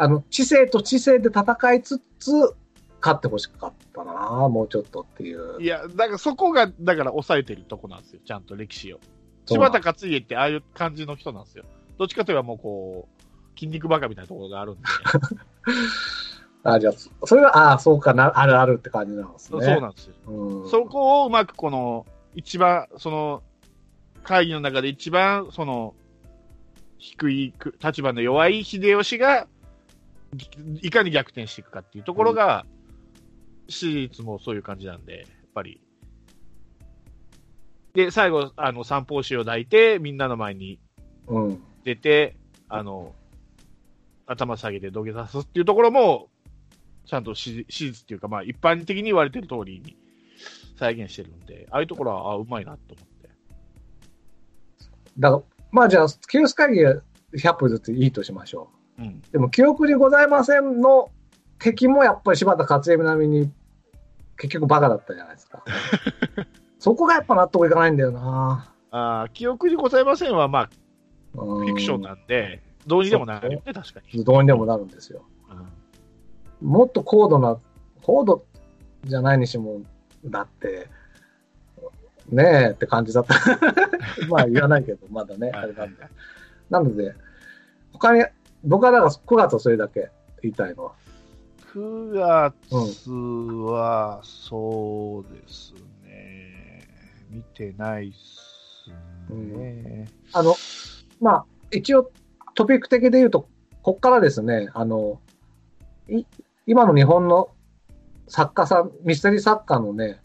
[0.00, 2.30] あの、知性と知性で戦いつつ、
[3.00, 5.60] 勝ってほしかったなもうちょっとっていう。
[5.60, 9.00] いや、だからそこが、だから抑えてるとこなんですよ、ちゃんと歴史を。
[9.46, 11.64] 柴田勝家ってああいう感じの人なんですよ。
[11.98, 14.82] どっちかといえばもうこう、筋肉バカみたいなところがあるんで、
[16.62, 19.64] あ、じゃあ、それは、ああ、そうかな、あるあるって感じなんですね。
[19.64, 20.14] そうなんですよ。
[20.26, 20.70] うん。
[20.70, 23.42] そこをうまくこの、一番、その、
[24.22, 25.94] 会議の中で一番、その、
[26.98, 29.57] 低いく立場の弱い秀吉が、ぎ
[30.82, 32.66] いかに逆転していくかっていうところが、
[33.68, 35.80] 史実もそういう感じなんで、やっぱり。
[37.94, 40.78] で、最後、あの、三方紙を抱いて、みんなの前に
[41.26, 41.62] うん。
[41.84, 42.36] 出て、
[42.68, 43.14] あの、
[44.26, 46.28] 頭下げて土下座すっていうところも、
[47.06, 49.96] ちゃんと史史実っていうか、まあ、一般的に言われてる通りに
[50.78, 53.30] 再現してるんで、ああいうところは、あうまいなと思って。
[55.18, 57.00] だから、まあじゃあ、清須会議が
[57.34, 58.77] 100歩ずついいとしましょう
[59.32, 61.10] でも、記憶にございませんの
[61.58, 63.52] 敵もやっぱり柴田勝家並みに、
[64.36, 65.64] 結局バカだったじゃないですか。
[66.78, 70.70] そこがやっぱ納得いかないんだよなあー記憶にございませんは、まあ、
[71.32, 74.24] フフィクションなんで、どうにでもなるよね、確かに。
[74.24, 75.22] どうにでもなるんですよ。
[75.50, 75.68] うん
[76.60, 77.58] もっと高度な、
[78.02, 78.44] 高度
[79.04, 79.80] じゃないにしても、
[80.24, 80.88] だって、
[82.28, 83.34] ねえって感じだった。
[84.28, 86.02] まあ言わないけど、まだね、あれなんで。
[86.68, 87.14] なので、
[87.92, 88.24] 他に、
[88.64, 90.10] 僕はだから9月はそれだけ
[90.42, 90.92] 言いたいのは。
[91.74, 93.10] 9月
[93.70, 96.88] は、そうですね、
[97.30, 98.90] 見てないっす
[99.32, 100.08] ね。
[100.32, 100.54] あの、
[101.20, 102.10] まあ、一応
[102.54, 103.48] トピック的で言うと、
[103.82, 105.20] こっからですね、あの、
[106.08, 106.24] い
[106.66, 107.50] 今の日本の
[108.28, 110.20] 作家さん、ミステリー作家のね、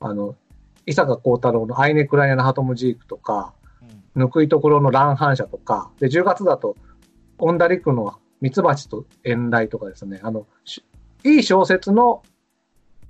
[0.00, 0.36] あの、
[0.86, 6.74] 伊坂幸太郎のアイネ・クライアナ・ハトムジークとか、うんぬくいところの乱反射とか、で、10月だと、
[7.40, 10.84] オンダリクのミツバチと遠雷とかですね、あの、し
[11.24, 12.22] いい小説の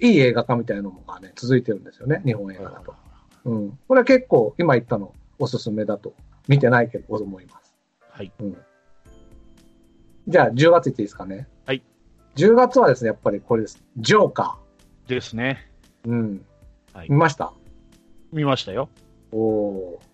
[0.01, 2.95] いい映画化みたいなのがね、続いてるんですよね、日本映画だと。
[3.45, 3.79] うん。
[3.87, 6.15] これは結構、今言ったのおすすめだと、
[6.49, 7.75] 見てないけど思います。
[8.11, 8.33] はい。
[8.41, 8.57] うん。
[10.27, 11.47] じゃあ、10月いっていいですかね？
[11.67, 11.83] はい。
[12.37, 13.83] 10月はですね、やっぱりこれです。
[13.99, 14.59] ジョーカ
[15.07, 15.71] ですね。
[16.05, 16.11] ー。
[16.11, 16.47] うん。
[16.93, 17.53] はい見ました？
[18.33, 18.89] 見ましたよ。
[19.33, 20.11] おおー。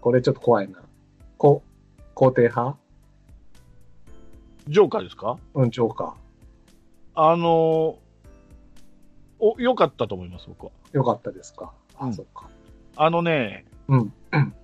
[0.00, 0.80] これちょっと怖いな。
[1.36, 1.62] こ、
[2.14, 2.76] 肯定派？
[4.68, 5.38] ジョーカーですか？
[5.54, 6.14] うん、ジョーカ
[7.14, 8.02] あのー
[9.44, 10.70] お、良かったと思います、僕は。
[10.92, 10.96] ー。
[10.96, 11.72] よかったですか？
[11.96, 12.48] あ、うんそっか。
[12.96, 14.12] あのね、うん。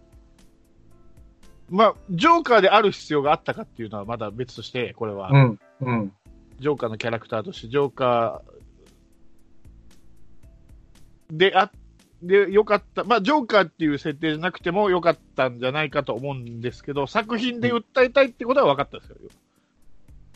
[1.69, 5.61] まあ、ジョーカーである必要があったかっていうのはまだ別として、これは、うん。
[5.81, 6.13] うん。
[6.61, 11.71] ジョーカーのキャラクターとして、ジョーカーであ、
[12.23, 13.05] で、良かった。
[13.05, 19.17] まあ、ジョーカーっていう設定じゃなくても良かったんじゃないかと思うんですけど、作品で訴えたいってことは分かったんですよ。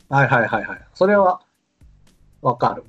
[0.09, 0.81] はいはいはいはい。
[0.95, 1.40] それは、
[2.40, 2.85] わかる。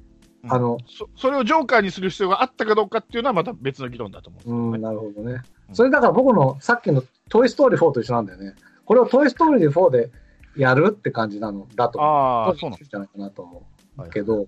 [0.49, 5.41] あの、そそれをジョーカーにする必要があったかどうかっていうのはまた別の議論だと思うんですよねうん、なるほどね。
[5.69, 8.53] うんそれだから僕のさっきのトイストーリー4と一緒なんだよね。
[8.85, 10.11] これをトイストーリー4で
[10.55, 12.11] やるって感じなのだと思う。
[12.11, 13.63] ああ、そうなんじゃないかなと思
[13.95, 14.47] はいうけど、はい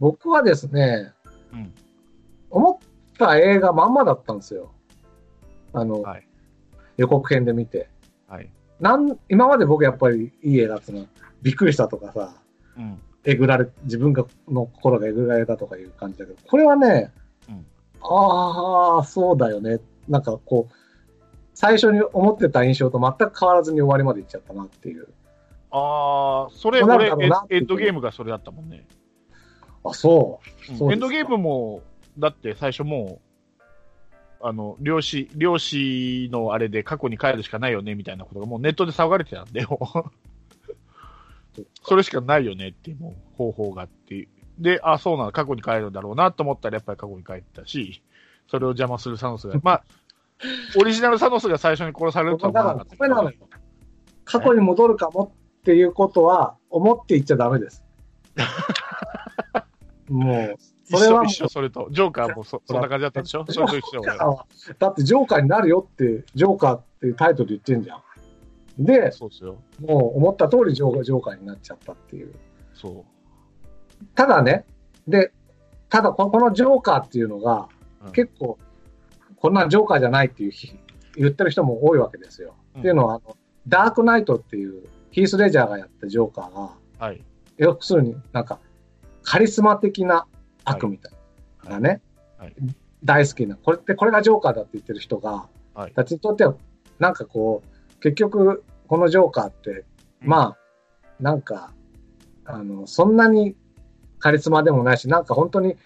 [0.00, 1.12] 僕はですね、
[1.52, 1.74] うん
[2.50, 2.88] 思っ
[3.18, 4.72] た映画まんまだったんですよ。
[5.72, 6.28] あの、はい
[6.98, 7.88] 予告編で見て。
[8.26, 8.50] はい。
[8.80, 11.08] なん今まで僕やっぱりいい映画っていうのは
[11.42, 12.34] びっくりしたとかさ、
[12.76, 13.00] うん。
[13.24, 17.12] えぐられ、自分がの心がえぐられたとかいう感じだけど、これはね、
[17.48, 17.66] うん
[18.00, 19.80] ああ、そうだよね。
[20.08, 20.74] なんかこう、
[21.54, 25.08] 最初に思ってた印象と全く変わらずに終わりまでいっちゃったなっていう。
[25.70, 27.10] ああ、それ、俺、エ
[27.50, 28.86] エンドゲームがそれだったもんね。
[29.84, 30.84] あ、そう。
[30.84, 31.82] うんエンドゲームも、
[32.18, 33.66] だって最初もう、
[34.40, 39.66] あの、漁師、漁師のあれで過去に帰るしかないよね、みたいなことがもうネットで騒がれてたんで、
[41.82, 44.28] それしかないよねっていうもう方法があって。
[44.58, 48.02] で、あ、そうなの、過去に帰るんだろうなと思ったらやっぱり過去に帰ったし、
[48.48, 49.84] それを邪魔するサノスが、まあ、
[50.80, 52.96] オリジナルサノスが最初に殺されるとは思わなかった。
[54.24, 57.84] 過去に戻るかもっていうことは思って言っちゃダメです。
[60.08, 61.88] もう、一それは一緒、それと。
[61.90, 63.44] ジョーカーもそそんな感じだったでしょ？
[63.48, 64.02] それと一緒。
[64.02, 68.02] だってジョーカーになるよって、ジョーカーっていうタイトル言ってんじゃん。
[68.84, 69.56] で、そうですよ。
[69.80, 72.32] もう思った通りジョージョーカーになっちゃったっていう。
[72.74, 73.04] そ
[74.14, 74.64] ただね、
[75.06, 75.32] で、
[75.88, 77.68] ただここのジョーカーっていうのが、
[78.04, 78.58] うん結構、
[79.36, 80.72] こんなんジョーカーじゃないっていうひ
[81.16, 82.54] 言ってる人も多いわけですよ。
[82.74, 86.70] うんっていうのはあの、ダークナイトっていうヒース・レジャーがやったジョーカーが、う。
[87.02, 87.24] はい。
[87.56, 88.60] 要するになんか、
[89.28, 90.26] カリスマ的な
[90.64, 91.12] 悪みたい
[91.68, 92.00] なね、
[92.38, 92.54] はい。
[93.04, 95.92] 大好きな、これって、これがジョーカーだって言ってる人が、はい。
[95.92, 96.54] たちにとっては、
[96.98, 99.84] なんかこう、結局、このジョーカーって、
[100.22, 100.58] まあ、
[101.20, 101.74] なんか、
[102.46, 103.54] あの、そんなに
[104.18, 105.76] カリスマでもないし、なんか本当に、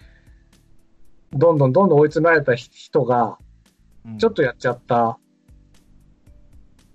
[1.33, 3.37] どんどんどんどん追い詰められた人が、
[4.05, 4.17] うん。
[4.19, 5.19] ちょっとやっちゃった、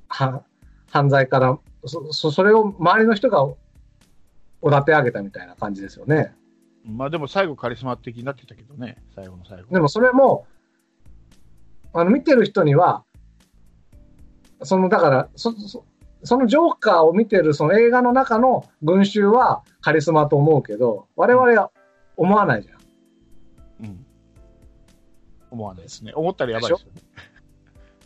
[0.08, 0.42] は、
[0.90, 3.44] 犯罪から、そ、そそれを周りの人が
[4.62, 6.34] おだて上げたみたいな感じですよね。
[6.88, 9.72] まあでも最後カリスマ的になってたけどね、最後の最後。
[9.72, 10.46] でもそれも、
[11.92, 13.04] あの、見てる人には、
[14.62, 15.84] その、だから、そ、そ
[16.24, 21.70] そのジョーカーを見てるその映画の中の群衆はカリスマと思うけど、我々は
[22.16, 23.86] 思わないじゃん。
[23.86, 24.06] うん。
[25.50, 26.12] 思わないですね。
[26.14, 27.02] 思ったらやばいですよね。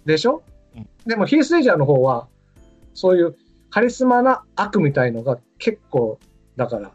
[0.05, 0.43] でしょ、
[0.77, 2.29] うんでもヒース・レジャーの方は、
[2.95, 3.37] そういう
[3.71, 6.19] カリスマな悪みたいのが結構、
[6.57, 6.93] だから、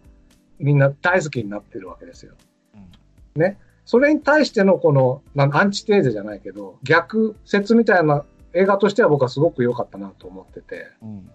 [0.60, 2.34] みんな大好きになってるわけですよ。
[2.76, 11.32] うんそれに対してのこの、なんアンチテーゼじゃないけど、逆説みたいな映画としては僕はすごく良かったなと思ってて、うん。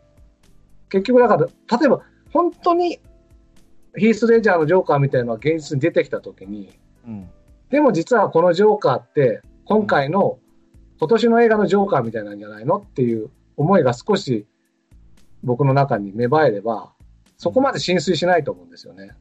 [0.91, 1.47] 結局だから、
[1.79, 3.01] 例えば本当に
[3.97, 6.69] ヒース・レジャーのジョーカーみたいなのが現実に出てきたときに、
[7.07, 7.31] うん。
[7.71, 10.39] でも実はこのジョーカーって、今回の、
[10.99, 14.47] 今年の映画のジョーカーみたいなんじゃないのっていう思いが少し
[15.43, 16.93] 僕の中に芽生えれば、
[17.43, 19.17] そこまで浸水しないと思うんですよね。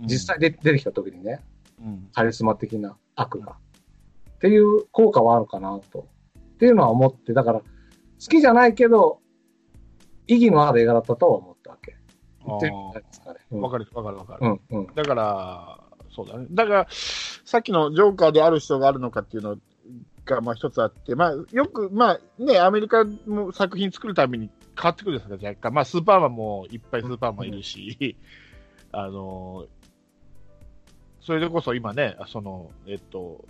[0.00, 1.40] 実際で出てきた時にね、
[1.80, 2.10] うん。
[2.12, 3.52] カリスマ的な悪が。
[3.52, 6.06] っていう効果はあるかなと。
[6.36, 7.64] っていうのは思って、だから、好
[8.28, 9.18] きじゃないけど、
[10.26, 11.96] 意義のある映画だったとは思ったわけ。
[12.44, 12.60] わ
[13.70, 14.60] かる、わかる、わかる。
[14.70, 14.94] うん、うん。
[14.94, 15.80] だから、
[16.14, 16.46] そうだね。
[16.50, 19.56] だから、さっきのジョーカーである人があるのかっていうの
[20.26, 25.74] が、まあ一つあって、まあよく、まあね、アメリカの作品作るたびに変わってくるんですが、若干。
[25.74, 28.16] まあスーパーマンもいっぱいスーパーマンいるし、
[28.92, 29.66] あの、
[31.20, 33.44] それでこそ今ね、その、えっと、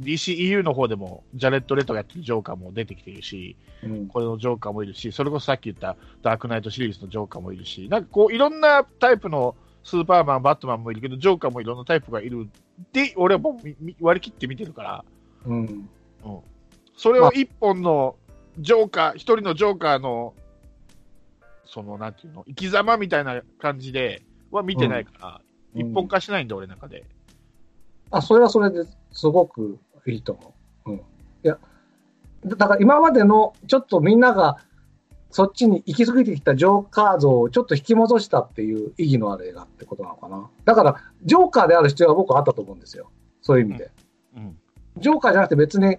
[0.00, 12.48] DCEU の方でも、ジャレット・レッドがやってるジョーカーも出てきているし、うんこれのジョーカーもいるし、それこそさっき言ったダークナイトシリーズのジョーカーもいるし、なんかこう、いろんなタイプのスーパーマン、バットマンもいるけど、ジョーカーもいろんなタイプがいる
[12.92, 15.04] で、俺はもう割り切って見てるから、
[15.46, 15.88] うん。
[16.96, 18.16] それを一本の
[18.58, 20.34] ジョーカー、一人のジョーカーの、
[21.66, 27.04] その、なんていうの、生き様みたいな感じでは見てないから、うん一本化しないんだ、俺の中で。
[28.10, 30.54] あ、それはそれですごくいいと思
[30.86, 30.90] う。
[30.92, 30.96] うん。
[30.96, 31.02] い
[31.42, 31.58] や、
[32.46, 34.56] だだから今までのちょっとみんなが
[35.30, 40.48] そっちに行き過ぎてきたジョーカー像をちょっと引き戻したっていう意義のある映画ってことなのかな。
[40.64, 43.10] だから、ジョーカーである必要は僕はあったと思うんですよ。
[43.42, 43.90] そういう意味で。
[44.36, 44.58] うん。
[44.96, 45.98] ジョーカーじゃなくて別に、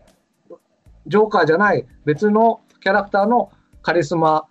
[1.05, 3.51] ジョーカーじゃない別のキャラクターの
[3.81, 4.47] カリスマ、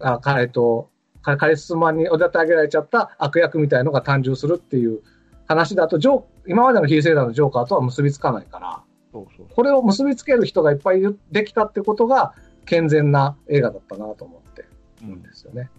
[0.00, 0.90] あ、かえっと、
[1.22, 5.00] カカリスマにおだて上げられちゃった悪役みたいのが誕生するっていう
[5.46, 8.82] 話だと、ジョー、今までのヒーセイダーのジョーカーとは結びつかないから、
[9.12, 9.46] そうそう。
[9.54, 12.34] これを結びつける人がいっぱいできたってことが
[12.64, 14.64] 健全な映画だったなと思って
[15.02, 15.70] るんですよね。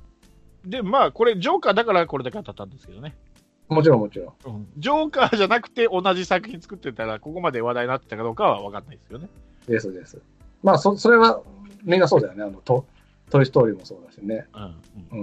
[0.66, 3.16] で、まあ、これ、ジョーカーだからこれだけ当たったんですけどね。
[3.68, 4.54] もちろんもちろん。
[4.54, 9.30] うんジョーカーじゃなくて同じ作品作ってたら、ここまで話題になってたかどうかは分かんないですよね。
[9.68, 10.22] ですです。
[10.62, 11.42] まあ、そ、それは
[11.84, 12.44] みんなそうだよね。
[12.44, 12.86] あの、ト、
[13.32, 14.46] トイストーリーもそうだしね。
[14.54, 14.62] うん。
[15.12, 15.20] うん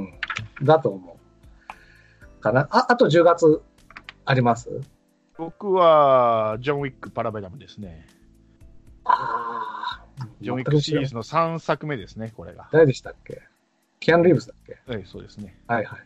[0.60, 0.66] うん。
[0.66, 2.40] だと思う。
[2.40, 2.68] かな。
[2.70, 3.62] あ、あと10月
[4.24, 4.80] あります？
[5.36, 8.06] 僕は、ジョン・ウィック・パラベラムですね。
[9.04, 10.26] ああ。
[10.40, 12.68] ジョン・ウィックシリーズの3作目ですね、これが。
[12.72, 13.42] 誰でしたっけ？
[14.00, 14.78] キアン・リーブスだっけ？
[14.92, 15.56] はい、そうですね。
[15.68, 16.00] はいはい。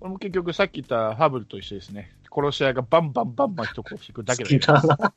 [0.00, 2.10] これも結局さっき言ったハブルと一緒ですね。
[2.34, 4.80] 殺し屋がバンバンバンバン人を引くだけ好できだな。
[4.82, 5.14] 好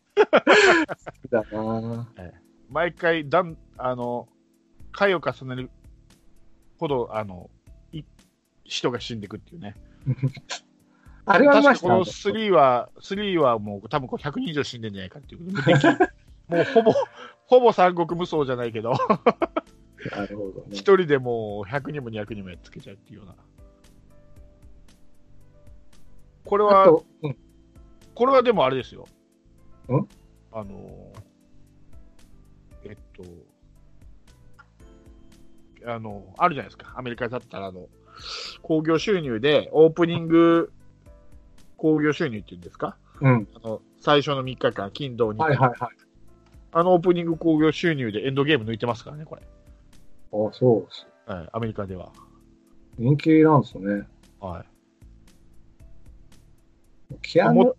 [1.23, 2.07] きだな。
[2.69, 4.27] 毎回だん、あの、
[4.91, 5.71] 回を重ねる
[6.79, 7.49] ほど、あの、
[7.91, 8.03] い
[8.63, 9.75] 人が死んでいくっていうね。
[11.25, 15.41] あれは確かこの3は、3はもう多分こう100人以上死んでんじゃないかっていう。
[16.47, 16.93] もうほぼ、
[17.45, 18.93] ほぼ三国無双じゃないけど、
[20.11, 20.79] なるほどね一。
[20.79, 23.35] 人でもう100人も200人もやっつけちゃうっていうような
[26.45, 27.37] これは、うん。
[28.15, 29.05] これはでもあれですよ。
[29.89, 30.07] ん？
[30.53, 31.13] あの、
[32.85, 33.23] えっと、
[35.85, 36.93] あの、あるじゃないですか。
[36.95, 37.87] アメリカだったら、あの、
[38.61, 40.71] 興行収入で、オープニング
[41.77, 42.97] 興行収入っていうんですか？
[43.21, 43.47] うん。
[43.55, 45.77] あの、最初の3日間、金土に、はいはいはい。
[46.73, 49.41] あのオープニング興行収入でエンドゲーム抜いてますからね、これ。
[49.41, 49.47] あ、
[50.51, 51.07] そうです。
[51.25, 52.11] はい、アメリカでは。
[52.97, 54.07] 人気なんですね。
[54.39, 54.63] は
[57.13, 57.17] い。
[57.21, 57.73] キアヌ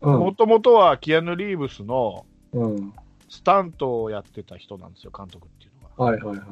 [0.00, 0.34] も。
[0.34, 2.92] ともとはキアヌ・リーブスのうん。
[3.28, 6.04] スタントをやってた人なんですよ、監督っていうのが。
[6.04, 6.48] はいはいはい。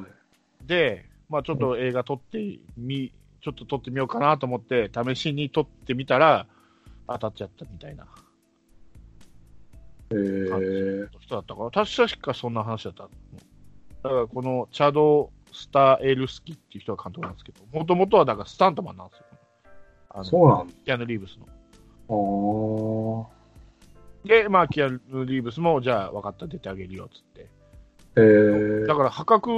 [0.66, 6.46] で、まあちょっと映画撮ってみ、ちょっと撮ってみようかなと思って、試しに撮ってみたら、
[7.06, 8.06] 当たっちゃったみたいな
[10.12, 13.04] えー、の人だったから、確かそんな話だった。
[13.04, 13.08] だ
[14.10, 19.24] からこのチャド・スター・エルスキっていう人が監督なんですけど、もともとはだからスタントマンなんですよ。
[20.10, 20.74] あのそうなんだ。
[20.84, 21.46] キアヌ・リーブスの。
[24.24, 27.48] あで、まあ、キアヌ・リーブスも、じゃあ、分かった、出てあげるよ、つって。
[28.16, 28.20] ー。
[28.20, 29.48] えー、だから、破格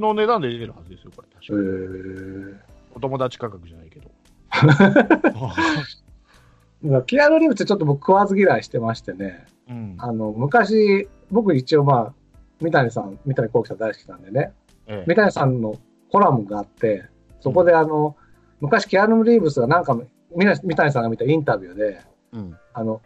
[0.00, 2.56] の値段で出てるはずですよ、これ、え確かー。
[2.94, 4.10] お友達価格じゃないけど。
[6.82, 9.46] まあキアヌ・リーブスちょっと僕食わず嫌いしてましてね。
[9.68, 9.94] うん。
[9.98, 12.12] あの、昔、僕一応まあ、
[12.60, 14.52] 三谷さん、三谷幸喜さん大好きなんでね。
[14.86, 15.76] ええ三谷さんの
[16.10, 17.04] コラムがあって、
[17.40, 18.16] そこであの、
[18.60, 19.98] 昔キアヌ・リーブスがなんか
[20.34, 22.00] 三谷さんが見たインタビューで、
[22.32, 22.56] うん。
[22.74, 23.00] あの、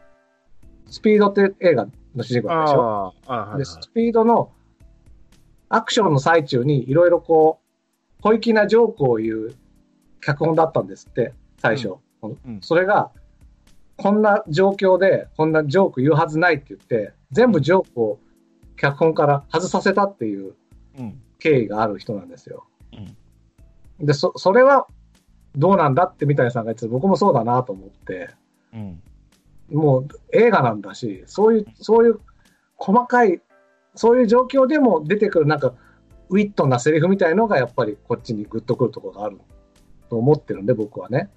[0.87, 3.15] スピードって映画の主人公でしょ
[3.59, 4.53] で、スピードの
[5.69, 7.61] アクションの最中にいろいろこ
[8.19, 9.55] う、小粋なジョークを言う
[10.21, 11.95] 脚本だったんですって、最初。
[12.23, 13.11] うんそれが、
[13.97, 18.19] こんな状況で、こんなジョーク言うはずないって言って、全部ジョークを
[18.77, 20.55] 脚本から外させたっていう
[20.99, 21.21] うん。
[21.39, 22.67] 経緯がある人なんですよ。
[22.93, 24.07] うん。
[24.07, 24.87] で、そ、それは
[25.55, 28.31] どうなんだって三谷さんが言ってて、僕もそうだなと思って、
[28.73, 29.03] うん。
[29.71, 32.21] もう映画なんだし、そういう、そういう
[32.77, 33.41] 細かい、
[33.97, 35.75] そういう状況でも出てくるなんか、
[36.29, 39.39] ウィットなセリフみたいのがやっぱりこっちにグッとくるところがある
[40.09, 41.31] と思ってるんで、僕はね。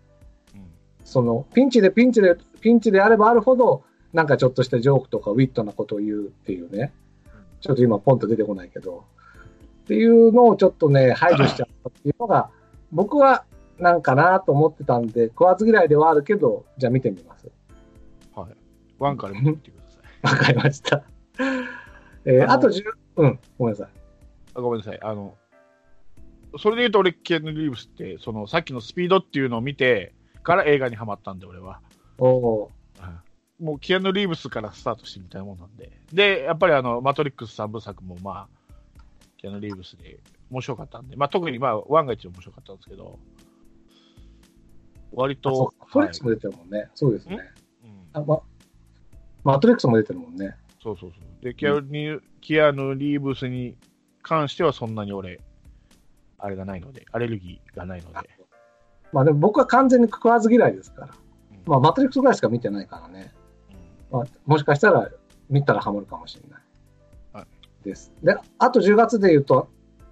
[1.06, 3.84] その、ピンチでピンチで、ピンチであればあるほど、
[4.14, 6.94] なんかちょっとしたジョークとかウィットなことを言うっていうね。
[7.62, 9.06] ちょっと今ポンと出てこないけど。
[9.84, 12.50] っていうのをちょっとね、排除しちゃったっていうのが、
[12.92, 13.44] 僕は
[13.80, 17.50] なんかなと思ってたんで、食わず嫌いではあるけど、じゃあ見てみます。
[18.36, 18.56] はい。
[19.00, 20.02] ワンから見てください。
[20.38, 21.04] わかりました。
[22.26, 22.84] えー、あと10、
[23.18, 23.90] うん、ごめんなさい。
[24.56, 25.00] あごめんなさい。
[25.02, 25.36] あの、
[26.58, 30.14] それで言うと俺、キアヌ・リーブスって、その、さっきのスピードっていうのを見て
[30.44, 31.82] から映画にハマったんで、俺は。
[32.18, 32.72] おお
[33.60, 35.92] もう、キアヌ・リーブスからスタートしてみたいなもんなんで。
[36.14, 39.04] で、やっぱりあの、マトリックス3部作も、まあ、
[39.38, 43.20] キアヌ・リーブスで面白かったんで、まあ、特に、まあ、ワンが一番面白かったんですけど、
[45.12, 46.90] 割とう、フォレックスも出てるもんね。
[46.96, 47.40] そうですね。
[47.84, 48.42] うんあ、ま、
[49.44, 50.56] マトリックスも出てるもんね。
[50.82, 51.44] そうそうそう。
[51.44, 53.76] で、キアヌ、キアヌ・リーブスに
[54.22, 55.42] 関してはそんなに俺、
[56.38, 58.30] あれがないので、アレルギーがないので。
[59.12, 61.08] まあでも僕は完全に食わず嫌いですから。
[61.08, 61.30] うん
[61.66, 63.34] まあマトリックスぐらいしか見てないからね。
[64.12, 65.10] まあ、もしかしたら
[65.50, 66.62] 見たらハマるかもしれない。
[67.34, 67.48] はい
[67.84, 68.12] です。
[68.24, 69.70] で、あと10月で言うと、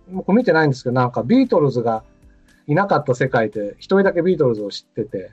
[0.09, 2.03] 僕見てないんですけど、なんかビートルズが
[2.67, 5.31] いなかった世界で一人だけビートルズを知ってて、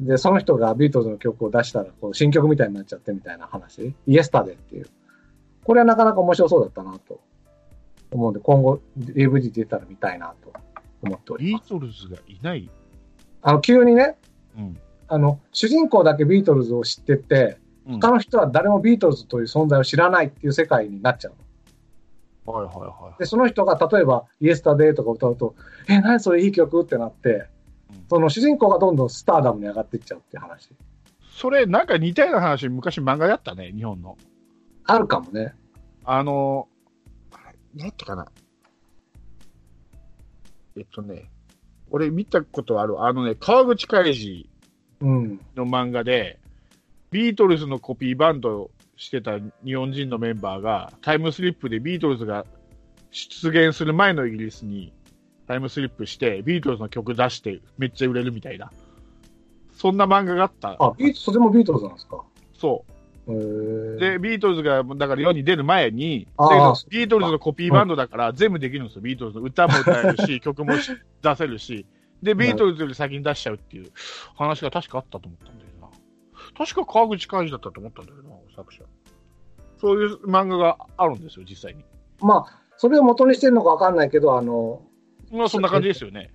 [0.00, 3.94] で、その人がビートルズの曲を出したら、こう新曲みたいになっちゃってみたいな話。
[4.06, 4.86] イエスタデっていう。
[5.64, 7.20] これはなかなか面白そうだったなと
[8.12, 10.52] 思うんで、今後 DVD 出たら見たいなと
[11.02, 11.68] 思っておりビーます。
[11.70, 12.70] トルズがいない？
[13.42, 14.16] あの、急にね、
[14.56, 14.78] うん。
[15.08, 21.32] あの、主人公だけビートルズを知ってて、うん他の人は誰もビートルズという存在を知らないっていう世界になっちゃう
[22.46, 22.52] の。
[22.52, 23.18] はいはいはい。
[23.18, 25.54] で、その人が例えば、イエスタデーとか歌うと、
[25.88, 27.42] え、何それいい曲ってなって、うん
[28.08, 30.70] その主人公がどんどんスターダムに上がっていっちゃうって話。
[31.30, 34.16] それ、なんか似たような話、昔漫画やったね、日本の。
[34.84, 35.54] あるかもね。
[36.04, 36.68] あの、
[37.74, 38.26] なんやったかな。
[40.76, 41.30] えっとね、
[41.90, 43.02] 俺見たことある。
[43.04, 44.48] あのね、川口海二
[45.00, 45.40] うん。
[45.54, 46.40] の漫画で、
[47.10, 52.44] ビートルズのコピーバンドをしてた日本人のメンバーが、タイムスリップでビートルズが
[53.10, 54.92] 出現する前のイギリスに
[55.48, 58.70] タイムスリップして、ビートルズの曲出してめっちゃ売れるみたいな。
[59.72, 60.76] そんな漫画があった。
[60.78, 62.22] あ、ビート、それもビートルズなんですか？
[62.52, 62.84] そ
[63.26, 63.98] う。
[63.98, 66.28] で、ビートルズが、だから世に出る前に、
[66.90, 69.02] ビートルズのコピーバンドだから全部できるんですよ。
[69.02, 70.90] ビートルズの歌も歌えるし、曲もし
[71.22, 71.86] 出せるし。
[72.22, 73.90] で、ビートルズより先に出しちゃうっていう
[74.36, 75.88] 話が確かあったと思ったんだよな。
[76.56, 78.82] 確か川口海二だったと思ったんだよな、作者。
[79.80, 81.84] そういう漫画があるんですよ、実際に。
[82.20, 84.82] まあ、それを元にしてるのかわかんないけど、あの、
[85.32, 86.30] まあ、そんな感じですよね。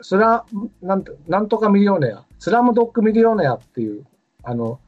[0.00, 0.44] スラ、
[0.82, 4.04] なんとなんとかミリオネア、スラムドッグミリオネアっていう、
[4.42, 4.80] あの、